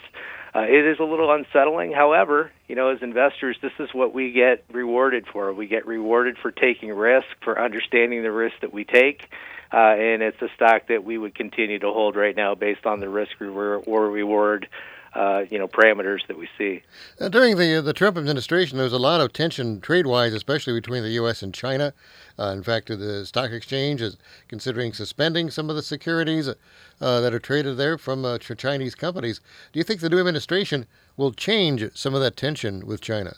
Uh, 0.57 0.61
it 0.61 0.87
is 0.87 0.97
a 0.99 1.03
little 1.03 1.31
unsettling. 1.31 1.91
However, 1.91 2.51
you 2.67 2.75
know, 2.75 2.89
as 2.89 3.03
investors, 3.03 3.57
this 3.61 3.73
is 3.79 3.89
what 3.93 4.11
we 4.11 4.31
get 4.31 4.63
rewarded 4.71 5.27
for. 5.31 5.53
We 5.53 5.67
get 5.67 5.85
rewarded 5.85 6.37
for 6.41 6.49
taking 6.49 6.89
risk, 6.89 7.27
for 7.43 7.61
understanding 7.61 8.23
the 8.23 8.31
risk 8.31 8.55
that 8.61 8.73
we 8.73 8.83
take 8.83 9.29
uh, 9.71 9.77
and 9.77 10.21
it's 10.21 10.41
a 10.41 10.47
stock 10.55 10.87
that 10.87 11.03
we 11.03 11.17
would 11.17 11.35
continue 11.35 11.79
to 11.79 11.87
hold 11.87 12.15
right 12.15 12.35
now 12.35 12.55
based 12.55 12.85
on 12.85 12.99
the 12.99 13.09
risk 13.09 13.39
reward, 13.39 14.67
uh, 15.13 15.43
you 15.49 15.57
know 15.57 15.67
parameters 15.67 16.25
that 16.27 16.37
we 16.37 16.47
see. 16.57 16.81
Uh, 17.19 17.29
during 17.29 17.57
the 17.57 17.81
the 17.81 17.93
Trump 17.93 18.17
administration, 18.17 18.77
there 18.77 18.85
was 18.85 18.93
a 18.93 18.97
lot 18.97 19.21
of 19.21 19.33
tension 19.33 19.81
trade-wise, 19.81 20.33
especially 20.33 20.73
between 20.73 21.03
the 21.03 21.11
U.S. 21.11 21.41
and 21.41 21.53
China. 21.53 21.93
Uh, 22.39 22.51
in 22.51 22.63
fact, 22.63 22.87
the 22.87 23.25
stock 23.25 23.51
exchange 23.51 24.01
is 24.01 24.17
considering 24.47 24.93
suspending 24.93 25.49
some 25.49 25.69
of 25.69 25.75
the 25.75 25.81
securities 25.81 26.47
uh, 26.47 27.21
that 27.21 27.33
are 27.33 27.39
traded 27.39 27.77
there 27.77 27.97
from 27.97 28.25
uh, 28.25 28.37
Chinese 28.37 28.95
companies. 28.95 29.41
Do 29.71 29.79
you 29.79 29.83
think 29.83 30.01
the 30.01 30.09
new 30.09 30.19
administration 30.19 30.85
will 31.15 31.31
change 31.31 31.83
some 31.95 32.13
of 32.13 32.21
that 32.21 32.37
tension 32.37 32.85
with 32.85 33.01
China? 33.01 33.37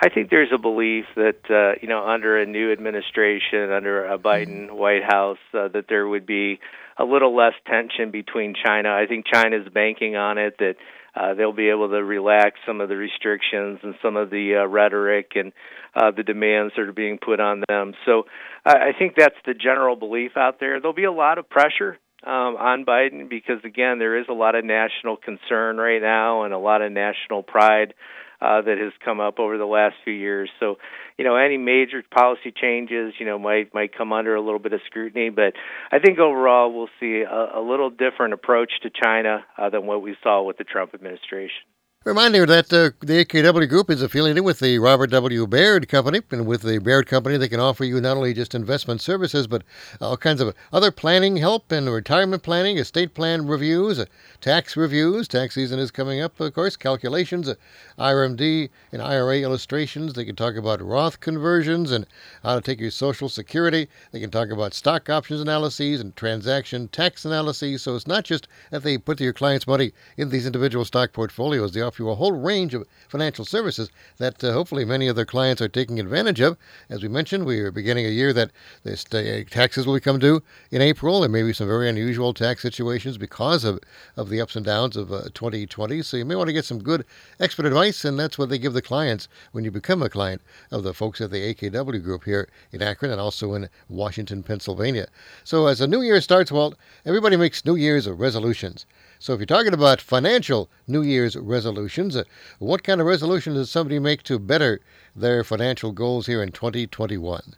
I 0.00 0.08
think 0.08 0.28
there's 0.30 0.52
a 0.52 0.58
belief 0.58 1.06
that 1.16 1.40
uh, 1.48 1.78
you 1.80 1.88
know 1.88 2.04
under 2.04 2.36
a 2.36 2.46
new 2.46 2.72
administration, 2.72 3.70
under 3.70 4.04
a 4.04 4.18
Biden 4.18 4.66
mm-hmm. 4.66 4.76
White 4.76 5.04
House, 5.04 5.38
uh, 5.54 5.68
that 5.68 5.86
there 5.88 6.06
would 6.06 6.26
be 6.26 6.58
a 6.98 7.04
little 7.04 7.34
less 7.34 7.54
tension 7.66 8.10
between 8.10 8.54
China. 8.54 8.90
I 8.90 9.06
think 9.06 9.24
China's 9.32 9.66
banking 9.72 10.16
on 10.16 10.38
it 10.38 10.58
that 10.58 10.76
uh, 11.16 11.34
they'll 11.34 11.52
be 11.52 11.68
able 11.68 11.88
to 11.88 12.02
relax 12.02 12.58
some 12.66 12.80
of 12.80 12.88
the 12.88 12.96
restrictions 12.96 13.78
and 13.82 13.94
some 14.02 14.16
of 14.16 14.30
the 14.30 14.62
uh, 14.62 14.66
rhetoric 14.66 15.32
and 15.36 15.52
uh, 15.94 16.10
the 16.10 16.22
demands 16.22 16.72
that 16.76 16.82
are 16.82 16.92
being 16.92 17.18
put 17.18 17.40
on 17.40 17.62
them. 17.68 17.94
So 18.04 18.24
I 18.64 18.90
I 18.90 18.98
think 18.98 19.14
that's 19.16 19.36
the 19.46 19.54
general 19.54 19.96
belief 19.96 20.32
out 20.36 20.58
there. 20.60 20.80
There'll 20.80 20.94
be 20.94 21.04
a 21.04 21.12
lot 21.12 21.38
of 21.38 21.48
pressure 21.48 21.98
um, 22.24 22.56
on 22.56 22.84
Biden 22.84 23.28
because 23.28 23.58
again, 23.64 23.98
there 23.98 24.18
is 24.18 24.26
a 24.28 24.32
lot 24.32 24.54
of 24.54 24.64
national 24.64 25.16
concern 25.16 25.76
right 25.76 26.00
now 26.00 26.44
and 26.44 26.54
a 26.54 26.58
lot 26.58 26.82
of 26.82 26.90
national 26.90 27.42
pride 27.42 27.94
uh, 28.40 28.62
that 28.62 28.78
has 28.78 28.92
come 29.04 29.20
up 29.20 29.38
over 29.38 29.58
the 29.58 29.64
last 29.64 29.96
few 30.04 30.12
years. 30.12 30.50
So, 30.60 30.76
you 31.18 31.24
know, 31.24 31.36
any 31.36 31.58
major 31.58 32.02
policy 32.10 32.52
changes, 32.54 33.14
you 33.18 33.26
know, 33.26 33.38
might 33.38 33.74
might 33.74 33.96
come 33.96 34.12
under 34.12 34.34
a 34.34 34.40
little 34.40 34.58
bit 34.58 34.72
of 34.72 34.80
scrutiny. 34.86 35.30
But 35.30 35.54
I 35.90 35.98
think 35.98 36.18
overall, 36.18 36.72
we'll 36.72 36.88
see 37.00 37.22
a, 37.22 37.58
a 37.58 37.62
little 37.62 37.90
different 37.90 38.34
approach 38.34 38.72
to 38.82 38.90
China 38.90 39.44
uh, 39.58 39.70
than 39.70 39.86
what 39.86 40.02
we 40.02 40.16
saw 40.22 40.42
with 40.42 40.58
the 40.58 40.64
Trump 40.64 40.94
administration. 40.94 41.62
Remind 42.04 42.34
you 42.34 42.44
that 42.44 42.70
uh, 42.70 42.90
the 43.00 43.24
AKW 43.24 43.66
Group 43.66 43.88
is 43.88 44.02
affiliated 44.02 44.44
with 44.44 44.58
the 44.58 44.78
Robert 44.78 45.08
W. 45.08 45.46
Baird 45.46 45.88
Company, 45.88 46.20
and 46.30 46.46
with 46.46 46.60
the 46.60 46.76
Baird 46.76 47.06
Company, 47.06 47.38
they 47.38 47.48
can 47.48 47.60
offer 47.60 47.82
you 47.82 47.98
not 47.98 48.18
only 48.18 48.34
just 48.34 48.54
investment 48.54 49.00
services, 49.00 49.46
but 49.46 49.64
all 50.02 50.18
kinds 50.18 50.42
of 50.42 50.54
other 50.70 50.90
planning 50.90 51.38
help 51.38 51.72
and 51.72 51.90
retirement 51.90 52.42
planning, 52.42 52.76
estate 52.76 53.14
plan 53.14 53.46
reviews, 53.46 53.98
uh, 53.98 54.04
tax 54.42 54.76
reviews. 54.76 55.26
Tax 55.26 55.54
season 55.54 55.78
is 55.78 55.90
coming 55.90 56.20
up, 56.20 56.38
of 56.40 56.52
course. 56.52 56.76
Calculations, 56.76 57.48
uh, 57.48 57.54
RMD 57.98 58.68
and 58.92 59.00
IRA 59.00 59.38
illustrations. 59.38 60.12
They 60.12 60.26
can 60.26 60.36
talk 60.36 60.56
about 60.56 60.82
Roth 60.82 61.20
conversions 61.20 61.90
and 61.90 62.06
how 62.42 62.56
to 62.56 62.60
take 62.60 62.80
your 62.80 62.90
Social 62.90 63.30
Security. 63.30 63.88
They 64.12 64.20
can 64.20 64.30
talk 64.30 64.50
about 64.50 64.74
stock 64.74 65.08
options 65.08 65.40
analyses 65.40 66.02
and 66.02 66.14
transaction 66.16 66.88
tax 66.88 67.24
analyses. 67.24 67.80
So 67.80 67.96
it's 67.96 68.06
not 68.06 68.24
just 68.24 68.46
that 68.70 68.82
they 68.82 68.98
put 68.98 69.22
your 69.22 69.32
clients' 69.32 69.66
money 69.66 69.92
in 70.18 70.28
these 70.28 70.44
individual 70.44 70.84
stock 70.84 71.14
portfolios. 71.14 71.72
They 71.72 71.80
you 71.98 72.10
a 72.10 72.14
whole 72.14 72.32
range 72.32 72.74
of 72.74 72.86
financial 73.08 73.46
services 73.46 73.88
that 74.18 74.44
uh, 74.44 74.52
hopefully 74.52 74.84
many 74.84 75.08
of 75.08 75.16
their 75.16 75.24
clients 75.24 75.62
are 75.62 75.68
taking 75.68 75.98
advantage 75.98 76.40
of. 76.40 76.58
As 76.90 77.02
we 77.02 77.08
mentioned, 77.08 77.46
we 77.46 77.60
are 77.60 77.70
beginning 77.70 78.04
a 78.04 78.10
year 78.10 78.34
that 78.34 78.50
this, 78.82 79.06
uh, 79.14 79.42
taxes 79.50 79.86
will 79.86 79.94
become 79.94 80.18
due 80.18 80.42
in 80.70 80.82
April. 80.82 81.20
There 81.20 81.30
may 81.30 81.42
be 81.42 81.54
some 81.54 81.66
very 81.66 81.88
unusual 81.88 82.34
tax 82.34 82.60
situations 82.60 83.16
because 83.16 83.64
of, 83.64 83.80
of 84.16 84.28
the 84.28 84.34
the 84.34 84.40
ups 84.40 84.56
and 84.56 84.66
downs 84.66 84.96
of 84.96 85.12
uh, 85.12 85.22
2020. 85.32 86.02
So 86.02 86.16
you 86.16 86.24
may 86.24 86.34
want 86.34 86.48
to 86.48 86.52
get 86.52 86.64
some 86.64 86.82
good 86.82 87.04
expert 87.38 87.66
advice, 87.66 88.04
and 88.04 88.18
that's 88.18 88.36
what 88.36 88.48
they 88.48 88.58
give 88.58 88.72
the 88.72 88.82
clients 88.82 89.28
when 89.52 89.62
you 89.62 89.70
become 89.70 90.02
a 90.02 90.10
client 90.10 90.42
of 90.72 90.82
the 90.82 90.92
folks 90.92 91.20
at 91.20 91.30
the 91.30 91.54
AKW 91.54 92.02
Group 92.02 92.24
here 92.24 92.48
in 92.72 92.82
Akron 92.82 93.12
and 93.12 93.20
also 93.20 93.54
in 93.54 93.68
Washington, 93.88 94.42
Pennsylvania. 94.42 95.06
So 95.44 95.68
as 95.68 95.80
a 95.80 95.86
new 95.86 96.02
year 96.02 96.20
starts, 96.20 96.50
Walt, 96.50 96.74
everybody 97.06 97.36
makes 97.36 97.64
New 97.64 97.76
Year's 97.76 98.08
resolutions. 98.08 98.86
So 99.24 99.32
if 99.32 99.38
you're 99.38 99.46
talking 99.46 99.72
about 99.72 100.02
financial 100.02 100.68
New 100.86 101.00
Year's 101.00 101.34
resolutions, 101.34 102.14
uh, 102.14 102.24
what 102.58 102.84
kind 102.84 103.00
of 103.00 103.06
resolution 103.06 103.54
does 103.54 103.70
somebody 103.70 103.98
make 103.98 104.22
to 104.24 104.38
better 104.38 104.82
their 105.16 105.42
financial 105.42 105.92
goals 105.92 106.26
here 106.26 106.42
in 106.42 106.52
2021? 106.52 107.54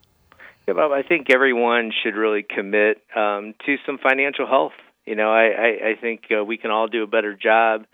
Yeah, 0.68 0.74
Bob, 0.74 0.92
I 0.92 1.02
think 1.02 1.26
everyone 1.28 1.90
should 2.04 2.14
really 2.14 2.44
commit 2.48 2.98
um, 3.16 3.52
to 3.66 3.78
some 3.84 3.98
financial 3.98 4.46
health. 4.46 4.74
You 5.06 5.16
know, 5.16 5.32
I, 5.32 5.42
I, 5.42 5.88
I 5.88 5.94
think 6.00 6.26
uh, 6.30 6.44
we 6.44 6.56
can 6.56 6.70
all 6.70 6.86
do 6.86 7.02
a 7.02 7.08
better 7.08 7.34
job. 7.34 7.86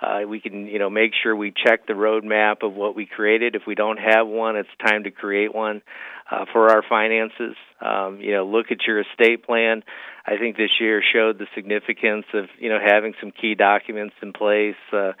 Uh, 0.00 0.20
we 0.28 0.38
can, 0.38 0.68
you 0.68 0.78
know, 0.78 0.88
make 0.88 1.10
sure 1.20 1.34
we 1.34 1.52
check 1.52 1.88
the 1.88 1.94
roadmap 1.94 2.62
of 2.62 2.74
what 2.74 2.94
we 2.94 3.06
created. 3.06 3.56
If 3.56 3.62
we 3.66 3.74
don't 3.74 3.98
have 3.98 4.28
one, 4.28 4.54
it's 4.54 4.68
time 4.86 5.02
to 5.02 5.10
create 5.10 5.52
one 5.52 5.82
uh, 6.30 6.44
for 6.52 6.70
our 6.70 6.82
finances. 6.88 7.56
Um, 7.80 8.18
you 8.20 8.32
know, 8.32 8.46
look 8.46 8.66
at 8.70 8.78
your 8.86 9.00
estate 9.00 9.44
plan. 9.44 9.82
I 10.26 10.38
think 10.38 10.56
this 10.56 10.70
year 10.80 11.02
showed 11.02 11.38
the 11.38 11.46
significance 11.54 12.26
of 12.34 12.46
you 12.58 12.68
know 12.68 12.78
having 12.84 13.14
some 13.20 13.30
key 13.30 13.54
documents 13.54 14.14
in 14.22 14.32
place. 14.32 14.76
Uh, 14.92 15.12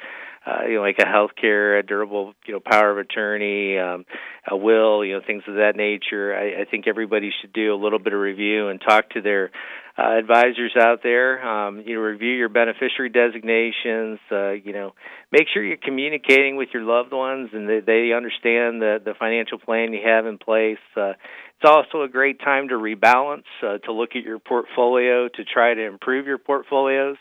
uh, 0.46 0.64
you 0.66 0.74
know, 0.76 0.82
like 0.82 0.98
a 0.98 1.06
health 1.06 1.32
care, 1.40 1.78
a 1.78 1.82
durable, 1.82 2.34
you 2.46 2.54
know, 2.54 2.60
power 2.60 2.92
of 2.92 2.98
attorney, 2.98 3.78
um, 3.78 4.04
a 4.48 4.56
will, 4.56 5.04
you 5.04 5.14
know, 5.14 5.20
things 5.26 5.42
of 5.48 5.54
that 5.54 5.72
nature. 5.74 6.34
I, 6.36 6.62
I 6.62 6.64
think 6.70 6.86
everybody 6.86 7.32
should 7.40 7.52
do 7.52 7.74
a 7.74 7.78
little 7.82 7.98
bit 7.98 8.12
of 8.12 8.20
review 8.20 8.68
and 8.68 8.80
talk 8.80 9.10
to 9.10 9.20
their 9.20 9.50
uh, 9.98 10.18
advisors 10.18 10.72
out 10.78 11.02
there. 11.02 11.44
Um, 11.44 11.82
you 11.84 11.96
know, 11.96 12.00
review 12.00 12.30
your 12.30 12.48
beneficiary 12.48 13.08
designations. 13.08 14.20
Uh, 14.30 14.50
you 14.50 14.72
know, 14.72 14.94
make 15.32 15.46
sure 15.52 15.64
you're 15.64 15.78
communicating 15.78 16.56
with 16.56 16.68
your 16.72 16.82
loved 16.82 17.12
ones 17.12 17.50
and 17.52 17.68
that 17.68 17.82
they 17.86 18.12
understand 18.14 18.80
the 18.80 18.98
the 19.04 19.14
financial 19.18 19.58
plan 19.58 19.92
you 19.92 20.00
have 20.04 20.26
in 20.26 20.38
place. 20.38 20.78
Uh, 20.96 21.14
it's 21.58 21.64
also 21.64 22.02
a 22.02 22.08
great 22.08 22.38
time 22.40 22.68
to 22.68 22.74
rebalance, 22.74 23.44
uh, 23.62 23.78
to 23.78 23.92
look 23.92 24.10
at 24.14 24.22
your 24.22 24.38
portfolio, 24.38 25.28
to 25.28 25.44
try 25.44 25.72
to 25.72 25.86
improve 25.86 26.26
your 26.26 26.38
portfolios. 26.38 27.16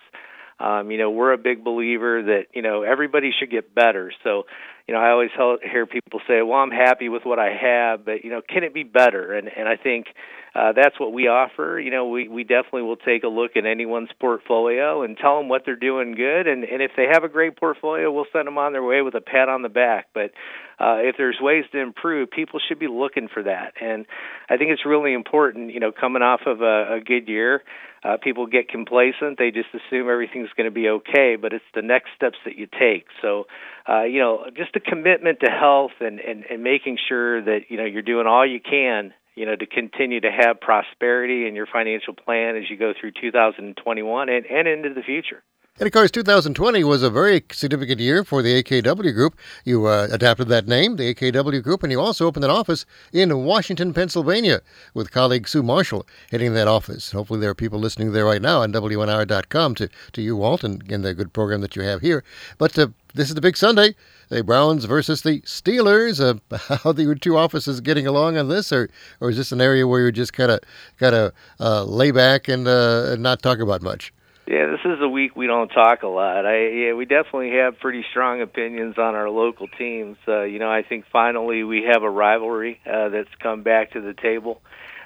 Um, 0.59 0.89
you 0.91 0.97
know, 0.97 1.09
we're 1.09 1.33
a 1.33 1.37
big 1.37 1.63
believer 1.63 2.23
that 2.23 2.45
you 2.53 2.61
know 2.61 2.83
everybody 2.83 3.31
should 3.37 3.51
get 3.51 3.75
better. 3.75 4.11
So, 4.23 4.43
you 4.87 4.93
know, 4.93 4.99
I 4.99 5.09
always 5.09 5.31
hear 5.63 5.85
people 5.85 6.19
say, 6.27 6.41
"Well, 6.41 6.59
I'm 6.59 6.71
happy 6.71 7.09
with 7.09 7.23
what 7.25 7.39
I 7.39 7.49
have, 7.59 8.05
but 8.05 8.23
you 8.23 8.29
know, 8.29 8.41
can 8.47 8.63
it 8.63 8.73
be 8.73 8.83
better?" 8.83 9.33
And 9.33 9.49
and 9.49 9.67
I 9.67 9.77
think 9.77 10.07
uh, 10.55 10.71
that's 10.71 10.97
what 10.99 11.11
we 11.11 11.27
offer. 11.27 11.79
You 11.79 11.91
know, 11.91 12.07
we 12.07 12.29
we 12.29 12.43
definitely 12.43 12.83
will 12.83 12.95
take 12.95 13.23
a 13.23 13.27
look 13.27 13.57
at 13.57 13.65
anyone's 13.65 14.09
portfolio 14.21 15.03
and 15.03 15.17
tell 15.17 15.37
them 15.37 15.49
what 15.49 15.63
they're 15.65 15.75
doing 15.75 16.13
good, 16.13 16.47
and 16.47 16.63
and 16.63 16.81
if 16.81 16.91
they 16.95 17.07
have 17.11 17.23
a 17.23 17.29
great 17.29 17.57
portfolio, 17.57 18.11
we'll 18.11 18.27
send 18.31 18.47
them 18.47 18.57
on 18.57 18.71
their 18.71 18.83
way 18.83 19.01
with 19.01 19.15
a 19.15 19.21
pat 19.21 19.49
on 19.49 19.63
the 19.63 19.69
back. 19.69 20.07
But 20.13 20.31
uh, 20.79 21.03
if 21.03 21.15
there's 21.17 21.37
ways 21.41 21.65
to 21.73 21.79
improve, 21.79 22.29
people 22.31 22.59
should 22.65 22.79
be 22.79 22.87
looking 22.87 23.27
for 23.27 23.43
that, 23.43 23.73
and 23.81 24.05
I 24.49 24.57
think 24.57 24.71
it's 24.71 24.85
really 24.85 25.13
important. 25.13 25.73
You 25.73 25.79
know, 25.79 25.91
coming 25.91 26.21
off 26.21 26.41
of 26.45 26.61
a, 26.61 26.97
a 26.97 26.99
good 27.05 27.27
year. 27.27 27.63
Uh, 28.03 28.17
people 28.21 28.45
get 28.45 28.69
complacent; 28.69 29.39
they 29.39 29.49
just 29.49 29.69
assume 29.73 30.07
everything's 30.07 30.49
going 30.55 30.69
to 30.69 30.71
be 30.71 30.87
okay. 30.87 31.37
But 31.41 31.53
it's 31.53 31.65
the 31.73 31.81
next 31.81 32.09
steps 32.15 32.37
that 32.45 32.55
you 32.55 32.67
take. 32.67 33.07
So, 33.19 33.47
uh, 33.89 34.03
you 34.03 34.19
know, 34.19 34.45
just 34.55 34.74
a 34.75 34.79
commitment 34.79 35.39
to 35.41 35.49
health 35.49 35.91
and, 35.99 36.19
and 36.19 36.43
and 36.49 36.63
making 36.63 36.97
sure 37.07 37.41
that 37.43 37.61
you 37.69 37.77
know 37.77 37.85
you're 37.85 38.01
doing 38.01 38.27
all 38.27 38.45
you 38.45 38.59
can 38.59 39.13
you 39.35 39.45
know, 39.45 39.55
to 39.55 39.65
continue 39.65 40.21
to 40.21 40.31
have 40.31 40.61
prosperity 40.61 41.45
in 41.45 41.55
your 41.55 41.67
financial 41.67 42.13
plan 42.13 42.55
as 42.55 42.69
you 42.69 42.77
go 42.77 42.93
through 42.99 43.11
2021 43.21 44.29
and, 44.29 44.45
and 44.45 44.67
into 44.67 44.93
the 44.93 45.01
future. 45.01 45.43
And 45.77 45.87
of 45.87 45.91
course, 45.91 46.09
2020 46.09 46.85
was 46.85 47.03
a 47.03 47.09
very 47.09 47.43
significant 47.51 47.99
year 47.99 48.23
for 48.23 48.41
the 48.41 48.63
AKW 48.63 49.13
Group. 49.13 49.37
You 49.65 49.87
uh, 49.87 50.07
adapted 50.09 50.47
that 50.47 50.69
name, 50.69 50.95
the 50.95 51.13
AKW 51.13 51.61
Group, 51.61 51.83
and 51.83 51.91
you 51.91 51.99
also 51.99 52.25
opened 52.25 52.45
an 52.45 52.49
office 52.49 52.85
in 53.11 53.43
Washington, 53.43 53.93
Pennsylvania, 53.93 54.61
with 54.93 55.11
colleague 55.11 55.49
Sue 55.49 55.61
Marshall 55.61 56.07
heading 56.31 56.53
that 56.53 56.69
office. 56.69 57.11
Hopefully, 57.11 57.41
there 57.41 57.49
are 57.49 57.55
people 57.55 57.77
listening 57.77 58.13
there 58.13 58.23
right 58.23 58.41
now 58.41 58.61
on 58.61 58.71
WNIR.com 58.71 59.75
to, 59.75 59.89
to 60.13 60.21
you, 60.21 60.37
Walt, 60.37 60.63
and, 60.63 60.89
and 60.89 61.03
the 61.03 61.13
good 61.13 61.33
program 61.33 61.59
that 61.59 61.75
you 61.75 61.81
have 61.81 61.99
here. 61.99 62.23
But 62.57 62.79
uh, 62.79 62.87
this 63.13 63.27
is 63.27 63.35
the 63.35 63.41
big 63.41 63.57
Sunday 63.57 63.95
the 64.29 64.45
Browns 64.45 64.85
versus 64.85 65.23
the 65.23 65.41
Steelers. 65.41 66.21
Uh, 66.21 66.77
how 66.83 66.93
the 66.93 67.13
two 67.15 67.35
offices 67.35 67.81
getting 67.81 68.07
along 68.07 68.37
on 68.37 68.47
this, 68.47 68.71
or 68.71 68.89
or 69.19 69.29
is 69.29 69.35
this 69.35 69.51
an 69.51 69.59
area 69.59 69.85
where 69.85 69.99
you're 69.99 70.11
just 70.11 70.31
kind 70.31 70.51
of 70.51 70.61
kind 70.97 71.15
of 71.15 71.33
uh, 71.59 71.83
lay 71.83 72.11
back 72.11 72.47
and 72.47 72.65
uh, 72.65 73.17
not 73.17 73.41
talk 73.41 73.59
about 73.59 73.81
much? 73.81 74.13
Yeah, 74.47 74.67
this 74.67 74.81
is 74.85 74.99
a 75.01 75.09
week 75.09 75.35
we 75.35 75.47
don't 75.47 75.69
talk 75.69 76.03
a 76.03 76.07
lot. 76.07 76.45
I 76.45 76.67
yeah, 76.67 76.93
we 76.93 77.05
definitely 77.05 77.53
have 77.57 77.79
pretty 77.79 78.05
strong 78.11 78.43
opinions 78.43 78.95
on 78.99 79.15
our 79.15 79.27
local 79.27 79.67
teams. 79.67 80.17
Uh, 80.27 80.43
you 80.43 80.59
know, 80.59 80.69
I 80.69 80.83
think 80.87 81.05
finally 81.11 81.63
we 81.63 81.87
have 81.91 82.03
a 82.03 82.09
rivalry 82.09 82.79
uh, 82.85 83.09
that's 83.09 83.29
come 83.41 83.63
back 83.63 83.93
to 83.93 84.01
the 84.01 84.13
table. 84.13 84.61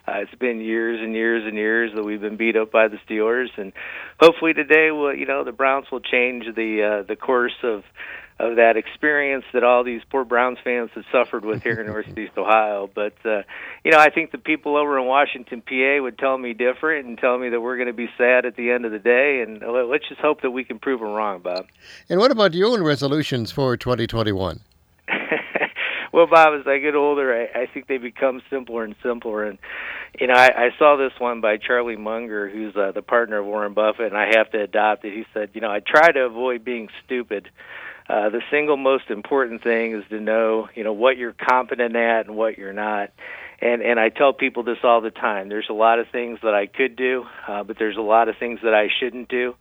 Uh, 0.05 0.17
it's 0.17 0.35
been 0.35 0.59
years 0.59 0.99
and 1.01 1.13
years 1.13 1.43
and 1.45 1.55
years 1.55 1.91
that 1.95 2.03
we've 2.03 2.19
been 2.19 2.35
beat 2.35 2.57
up 2.57 2.69
by 2.69 2.89
the 2.89 2.97
Steelers, 3.07 3.47
and 3.55 3.71
hopefully 4.19 4.53
today, 4.53 4.91
will 4.91 5.15
you 5.15 5.25
know, 5.25 5.45
the 5.45 5.53
Browns 5.53 5.85
will 5.89 6.01
change 6.01 6.43
the 6.53 7.03
uh, 7.03 7.07
the 7.07 7.15
course 7.15 7.55
of 7.63 7.83
of 8.39 8.55
that 8.55 8.77
experience 8.77 9.43
that 9.53 9.65
all 9.65 9.83
these 9.83 10.01
poor 10.09 10.23
Browns 10.23 10.57
fans 10.63 10.89
have 10.95 11.03
suffered 11.11 11.43
with 11.43 11.61
here 11.61 11.81
in 11.81 11.87
Northeast 11.87 12.37
Ohio. 12.37 12.89
But 12.93 13.13
uh, 13.25 13.43
you 13.83 13.91
know, 13.91 13.99
I 13.99 14.09
think 14.09 14.31
the 14.31 14.37
people 14.37 14.77
over 14.77 14.97
in 14.97 15.05
Washington, 15.05 15.61
PA, 15.61 16.01
would 16.01 16.17
tell 16.17 16.37
me 16.37 16.53
different 16.53 17.05
and 17.05 17.17
tell 17.17 17.37
me 17.37 17.49
that 17.49 17.59
we're 17.59 17.75
going 17.75 17.87
to 17.87 17.93
be 17.93 18.09
sad 18.17 18.45
at 18.45 18.55
the 18.55 18.71
end 18.71 18.85
of 18.85 18.91
the 18.91 18.99
day. 18.99 19.41
And 19.45 19.61
let's 19.89 20.07
just 20.07 20.21
hope 20.21 20.41
that 20.41 20.51
we 20.51 20.63
can 20.63 20.79
prove 20.79 21.01
them 21.01 21.09
wrong, 21.09 21.41
Bob. 21.41 21.65
And 22.09 22.19
what 22.19 22.31
about 22.31 22.53
your 22.53 22.69
own 22.69 22.81
resolutions 22.81 23.51
for 23.51 23.75
2021? 23.75 24.61
well, 26.13 26.27
Bob, 26.27 26.59
as 26.59 26.65
I 26.65 26.77
get 26.77 26.95
older, 26.95 27.33
I, 27.33 27.63
I 27.63 27.65
think 27.65 27.87
they 27.87 27.97
become 27.97 28.41
simpler 28.49 28.85
and 28.85 28.95
simpler. 29.03 29.43
And 29.43 29.57
you 30.17 30.27
know, 30.27 30.33
I, 30.33 30.47
I 30.47 30.69
saw 30.79 30.95
this 30.95 31.11
one 31.19 31.41
by 31.41 31.57
Charlie 31.57 31.97
Munger, 31.97 32.49
who's 32.49 32.73
uh, 32.75 32.93
the 32.93 33.01
partner 33.01 33.39
of 33.39 33.45
Warren 33.45 33.73
Buffett, 33.73 34.07
and 34.07 34.17
I 34.17 34.27
have 34.37 34.49
to 34.51 34.61
adopt 34.61 35.03
it. 35.03 35.13
He 35.13 35.25
said, 35.33 35.49
you 35.53 35.61
know, 35.61 35.69
I 35.69 35.81
try 35.81 36.11
to 36.13 36.21
avoid 36.21 36.63
being 36.63 36.87
stupid 37.03 37.49
uh, 38.09 38.29
the 38.29 38.41
single 38.49 38.75
most 38.75 39.11
important 39.11 39.61
thing 39.61 39.93
is 39.95 40.03
to 40.09 40.19
know, 40.19 40.67
you 40.73 40.83
know, 40.83 40.93
what 40.93 41.17
you're 41.17 41.33
competent 41.33 41.95
at 41.95 42.25
and 42.25 42.35
what 42.35 42.57
you're 42.57 42.73
not. 42.73 43.11
And 43.61 43.81
and 43.83 43.99
I 43.99 44.09
tell 44.09 44.33
people 44.33 44.63
this 44.63 44.79
all 44.83 45.01
the 45.01 45.11
time. 45.11 45.47
There's 45.47 45.69
a 45.69 45.73
lot 45.73 45.99
of 45.99 46.07
things 46.11 46.39
that 46.41 46.55
I 46.55 46.65
could 46.65 46.95
do, 46.95 47.25
uh, 47.47 47.63
but 47.63 47.77
there's 47.77 47.97
a 47.97 48.01
lot 48.01 48.27
of 48.27 48.37
things 48.37 48.61
that 48.63 48.73
I 48.73 48.87
shouldn't 48.99 49.29
do. 49.29 49.53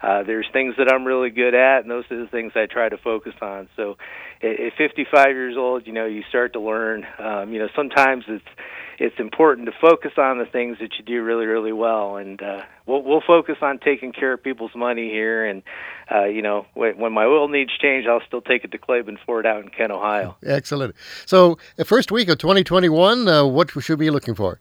Uh, 0.00 0.22
there's 0.22 0.46
things 0.52 0.74
that 0.78 0.92
I'm 0.92 1.04
really 1.04 1.30
good 1.30 1.54
at, 1.54 1.80
and 1.80 1.90
those 1.90 2.04
are 2.10 2.18
the 2.18 2.28
things 2.28 2.52
I 2.54 2.66
try 2.66 2.88
to 2.88 2.98
focus 2.98 3.32
on. 3.40 3.68
So, 3.76 3.96
at, 4.46 4.60
at 4.60 4.72
55 4.76 5.26
years 5.28 5.56
old, 5.56 5.86
you 5.86 5.92
know, 5.92 6.06
you 6.06 6.22
start 6.28 6.52
to 6.54 6.60
learn. 6.60 7.06
Um, 7.18 7.52
you 7.52 7.58
know, 7.58 7.68
sometimes 7.74 8.24
it's 8.28 8.44
it's 8.98 9.18
important 9.18 9.66
to 9.66 9.72
focus 9.80 10.12
on 10.16 10.38
the 10.38 10.46
things 10.46 10.78
that 10.80 10.90
you 10.98 11.04
do 11.04 11.22
really, 11.22 11.46
really 11.46 11.72
well. 11.72 12.16
And 12.16 12.40
uh, 12.40 12.62
we'll, 12.86 13.02
we'll 13.02 13.22
focus 13.26 13.56
on 13.60 13.78
taking 13.78 14.12
care 14.12 14.32
of 14.32 14.42
people's 14.42 14.74
money 14.74 15.10
here. 15.10 15.44
And, 15.44 15.62
uh, 16.10 16.24
you 16.24 16.42
know, 16.42 16.66
when, 16.74 16.98
when 16.98 17.12
my 17.12 17.24
oil 17.24 17.48
needs 17.48 17.76
change, 17.76 18.06
I'll 18.06 18.22
still 18.26 18.40
take 18.40 18.64
it 18.64 18.72
to 18.72 18.78
Klaben 18.78 19.18
Ford 19.24 19.46
out 19.46 19.62
in 19.62 19.68
Kent, 19.68 19.92
Ohio. 19.92 20.36
Excellent. 20.44 20.94
So, 21.26 21.58
the 21.76 21.84
first 21.84 22.10
week 22.10 22.28
of 22.28 22.38
2021, 22.38 23.28
uh, 23.28 23.44
what 23.44 23.70
should 23.70 23.98
we 23.98 24.06
be 24.06 24.10
looking 24.10 24.34
for? 24.34 24.60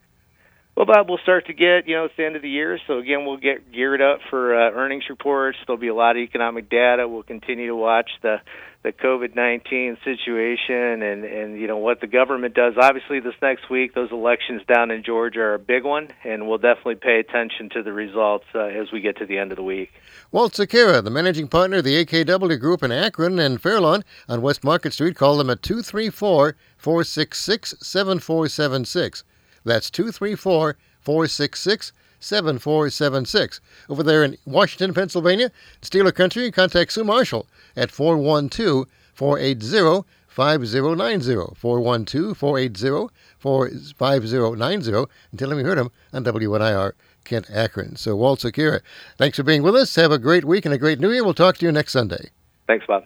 Well, 0.75 0.85
Bob, 0.85 1.07
we'll 1.07 1.19
start 1.19 1.47
to 1.47 1.53
get, 1.53 1.87
you 1.87 1.95
know, 1.95 2.05
it's 2.05 2.17
the 2.17 2.25
end 2.25 2.35
of 2.35 2.41
the 2.41 2.49
year. 2.49 2.77
So, 2.85 2.97
again, 2.97 3.25
we'll 3.25 3.37
get 3.37 3.71
geared 3.71 4.01
up 4.01 4.19
for 4.29 4.53
uh, 4.53 4.71
earnings 4.71 5.05
reports. 5.09 5.57
There'll 5.65 5.79
be 5.79 5.87
a 5.87 5.95
lot 5.95 6.17
of 6.17 6.21
economic 6.21 6.69
data. 6.69 7.07
We'll 7.07 7.23
continue 7.23 7.67
to 7.67 7.75
watch 7.75 8.09
the 8.21 8.41
the 8.85 8.91
COVID 8.91 9.35
nineteen 9.35 9.97
situation 10.05 11.01
and 11.01 11.25
and 11.25 11.59
you 11.59 11.65
know 11.67 11.77
what 11.77 12.01
the 12.01 12.07
government 12.07 12.53
does. 12.53 12.75
Obviously, 12.79 13.19
this 13.19 13.33
next 13.41 13.67
week, 13.67 13.95
those 13.95 14.11
elections 14.11 14.61
down 14.71 14.91
in 14.91 15.03
Georgia 15.03 15.39
are 15.39 15.53
a 15.55 15.59
big 15.59 15.83
one, 15.83 16.09
and 16.23 16.47
we'll 16.47 16.59
definitely 16.59 16.93
pay 16.93 17.19
attention 17.19 17.69
to 17.69 17.81
the 17.81 17.91
results 17.91 18.45
uh, 18.53 18.59
as 18.59 18.91
we 18.93 19.01
get 19.01 19.17
to 19.17 19.25
the 19.25 19.39
end 19.39 19.51
of 19.51 19.55
the 19.55 19.63
week. 19.63 19.91
Walt 20.31 20.53
Sekera, 20.53 21.03
the 21.03 21.09
managing 21.09 21.47
partner 21.47 21.77
of 21.77 21.83
the 21.83 22.05
AKW 22.05 22.59
Group 22.59 22.83
in 22.83 22.91
Akron 22.91 23.39
and 23.39 23.59
Fairlawn 23.59 24.03
on 24.29 24.43
West 24.43 24.63
Market 24.63 24.93
Street, 24.93 25.15
call 25.15 25.37
them 25.37 25.49
at 25.49 25.63
234 25.63 26.55
466 26.77 27.75
7476. 27.81 29.23
That's 29.63 29.89
234 29.89 30.77
466 31.01 31.91
7476. 32.25 33.61
Over 33.89 34.03
there 34.03 34.23
in 34.23 34.37
Washington, 34.45 34.93
Pennsylvania, 34.93 35.51
Steeler 35.81 36.13
Country, 36.13 36.51
contact 36.51 36.91
Sue 36.91 37.03
Marshall 37.03 37.47
at 37.75 37.91
412 37.91 38.87
480 39.13 40.07
5090. 40.27 41.55
412 41.55 42.37
480 42.37 43.93
5090. 43.93 44.91
And 45.31 45.39
tell 45.39 45.51
him 45.51 45.59
you 45.59 45.65
heard 45.65 45.77
him 45.77 45.91
on 46.11 46.23
WNIR 46.23 46.93
Kent 47.23 47.49
Akron. 47.51 47.95
So, 47.95 48.15
Walt 48.15 48.39
Sekera, 48.39 48.81
thanks 49.17 49.37
for 49.37 49.43
being 49.43 49.63
with 49.63 49.75
us. 49.75 49.95
Have 49.95 50.11
a 50.11 50.19
great 50.19 50.45
week 50.45 50.65
and 50.65 50.73
a 50.73 50.77
great 50.77 50.99
new 50.99 51.11
year. 51.11 51.23
We'll 51.23 51.33
talk 51.33 51.57
to 51.57 51.65
you 51.65 51.71
next 51.71 51.93
Sunday. 51.93 52.31
Thanks, 52.67 52.85
Bob. 52.87 53.05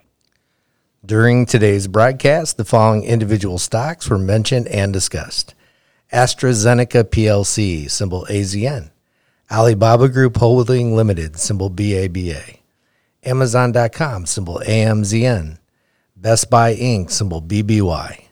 During 1.06 1.46
today's 1.46 1.88
broadcast, 1.88 2.58
the 2.58 2.66
following 2.66 3.04
individual 3.04 3.58
stocks 3.58 4.10
were 4.10 4.18
mentioned 4.18 4.68
and 4.68 4.92
discussed 4.92 5.56
AstraZeneca 6.12 7.06
PLC, 7.06 7.90
symbol 7.90 8.26
AZN, 8.30 8.92
Alibaba 9.52 10.08
Group 10.08 10.38
Holding 10.38 10.96
Limited, 10.96 11.40
symbol 11.40 11.72
BABA. 11.72 12.60
Amazon.com, 13.24 14.28
symbol 14.28 14.62
AMZN. 14.64 15.58
Best 16.16 16.52
Buy 16.52 16.76
Inc., 16.76 17.10
symbol 17.10 17.42
BBY. 17.42 18.26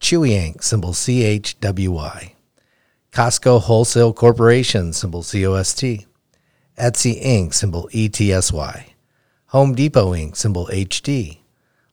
Chewy 0.00 0.30
Inc., 0.30 0.62
symbol 0.62 0.92
CHWY. 0.92 2.34
Costco 3.10 3.60
Wholesale 3.60 4.12
Corporation, 4.12 4.92
symbol 4.92 5.24
COST. 5.24 6.06
Etsy 6.78 7.20
Inc., 7.20 7.52
symbol 7.52 7.88
ETSY. 7.92 8.94
Home 9.46 9.74
Depot 9.74 10.12
Inc., 10.12 10.36
symbol 10.36 10.68
HD. 10.68 11.38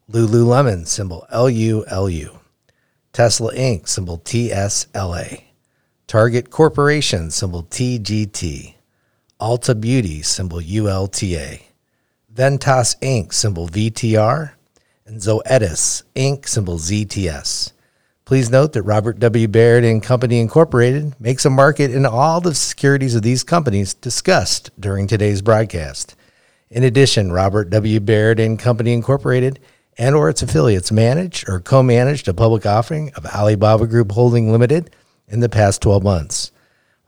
Lululemon, 0.08 0.86
symbol 0.86 1.26
LULU. 1.32 2.38
Tesla 3.12 3.52
Inc., 3.54 3.88
symbol 3.88 4.18
TSLA. 4.18 5.47
Target 6.08 6.48
Corporation, 6.48 7.30
symbol 7.30 7.64
TGT. 7.64 8.76
Ulta 9.38 9.78
Beauty, 9.78 10.22
symbol 10.22 10.58
ULTA. 10.58 11.58
Ventas 12.34 12.98
Inc., 13.02 13.34
symbol 13.34 13.68
VTR. 13.68 14.52
And 15.04 15.20
Zoetis 15.20 16.04
Inc., 16.16 16.48
symbol 16.48 16.78
ZTS. 16.78 17.72
Please 18.24 18.48
note 18.48 18.72
that 18.72 18.84
Robert 18.84 19.18
W. 19.18 19.48
Baird 19.48 19.84
and 19.84 20.02
Company 20.02 20.40
Incorporated 20.40 21.14
makes 21.20 21.44
a 21.44 21.50
market 21.50 21.90
in 21.90 22.06
all 22.06 22.40
the 22.40 22.54
securities 22.54 23.14
of 23.14 23.20
these 23.20 23.44
companies 23.44 23.92
discussed 23.92 24.70
during 24.80 25.06
today's 25.06 25.42
broadcast. 25.42 26.16
In 26.70 26.84
addition, 26.84 27.32
Robert 27.32 27.68
W. 27.68 28.00
Baird 28.00 28.40
and 28.40 28.58
Company 28.58 28.94
Incorporated 28.94 29.60
and 29.98 30.14
or 30.14 30.30
its 30.30 30.40
affiliates 30.40 30.90
managed 30.90 31.50
or 31.50 31.60
co-managed 31.60 32.28
a 32.28 32.32
public 32.32 32.64
offering 32.64 33.12
of 33.14 33.26
Alibaba 33.26 33.86
Group 33.86 34.12
Holding 34.12 34.50
Limited 34.50 34.90
in 35.28 35.40
the 35.40 35.48
past 35.48 35.82
12 35.82 36.02
months. 36.02 36.52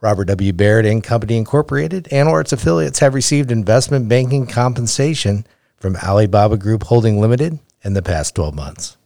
Robert 0.01 0.25
W. 0.25 0.51
Baird 0.51 0.85
and 0.85 1.03
Company 1.03 1.37
Incorporated 1.37 2.07
and 2.11 2.27
or 2.27 2.41
its 2.41 2.51
affiliates 2.51 2.99
have 2.99 3.13
received 3.13 3.51
investment 3.51 4.09
banking 4.09 4.47
compensation 4.47 5.45
from 5.77 5.95
Alibaba 5.95 6.57
Group 6.57 6.83
Holding 6.83 7.19
Limited 7.19 7.59
in 7.83 7.93
the 7.93 8.01
past 8.01 8.35
12 8.35 8.55
months. 8.55 8.97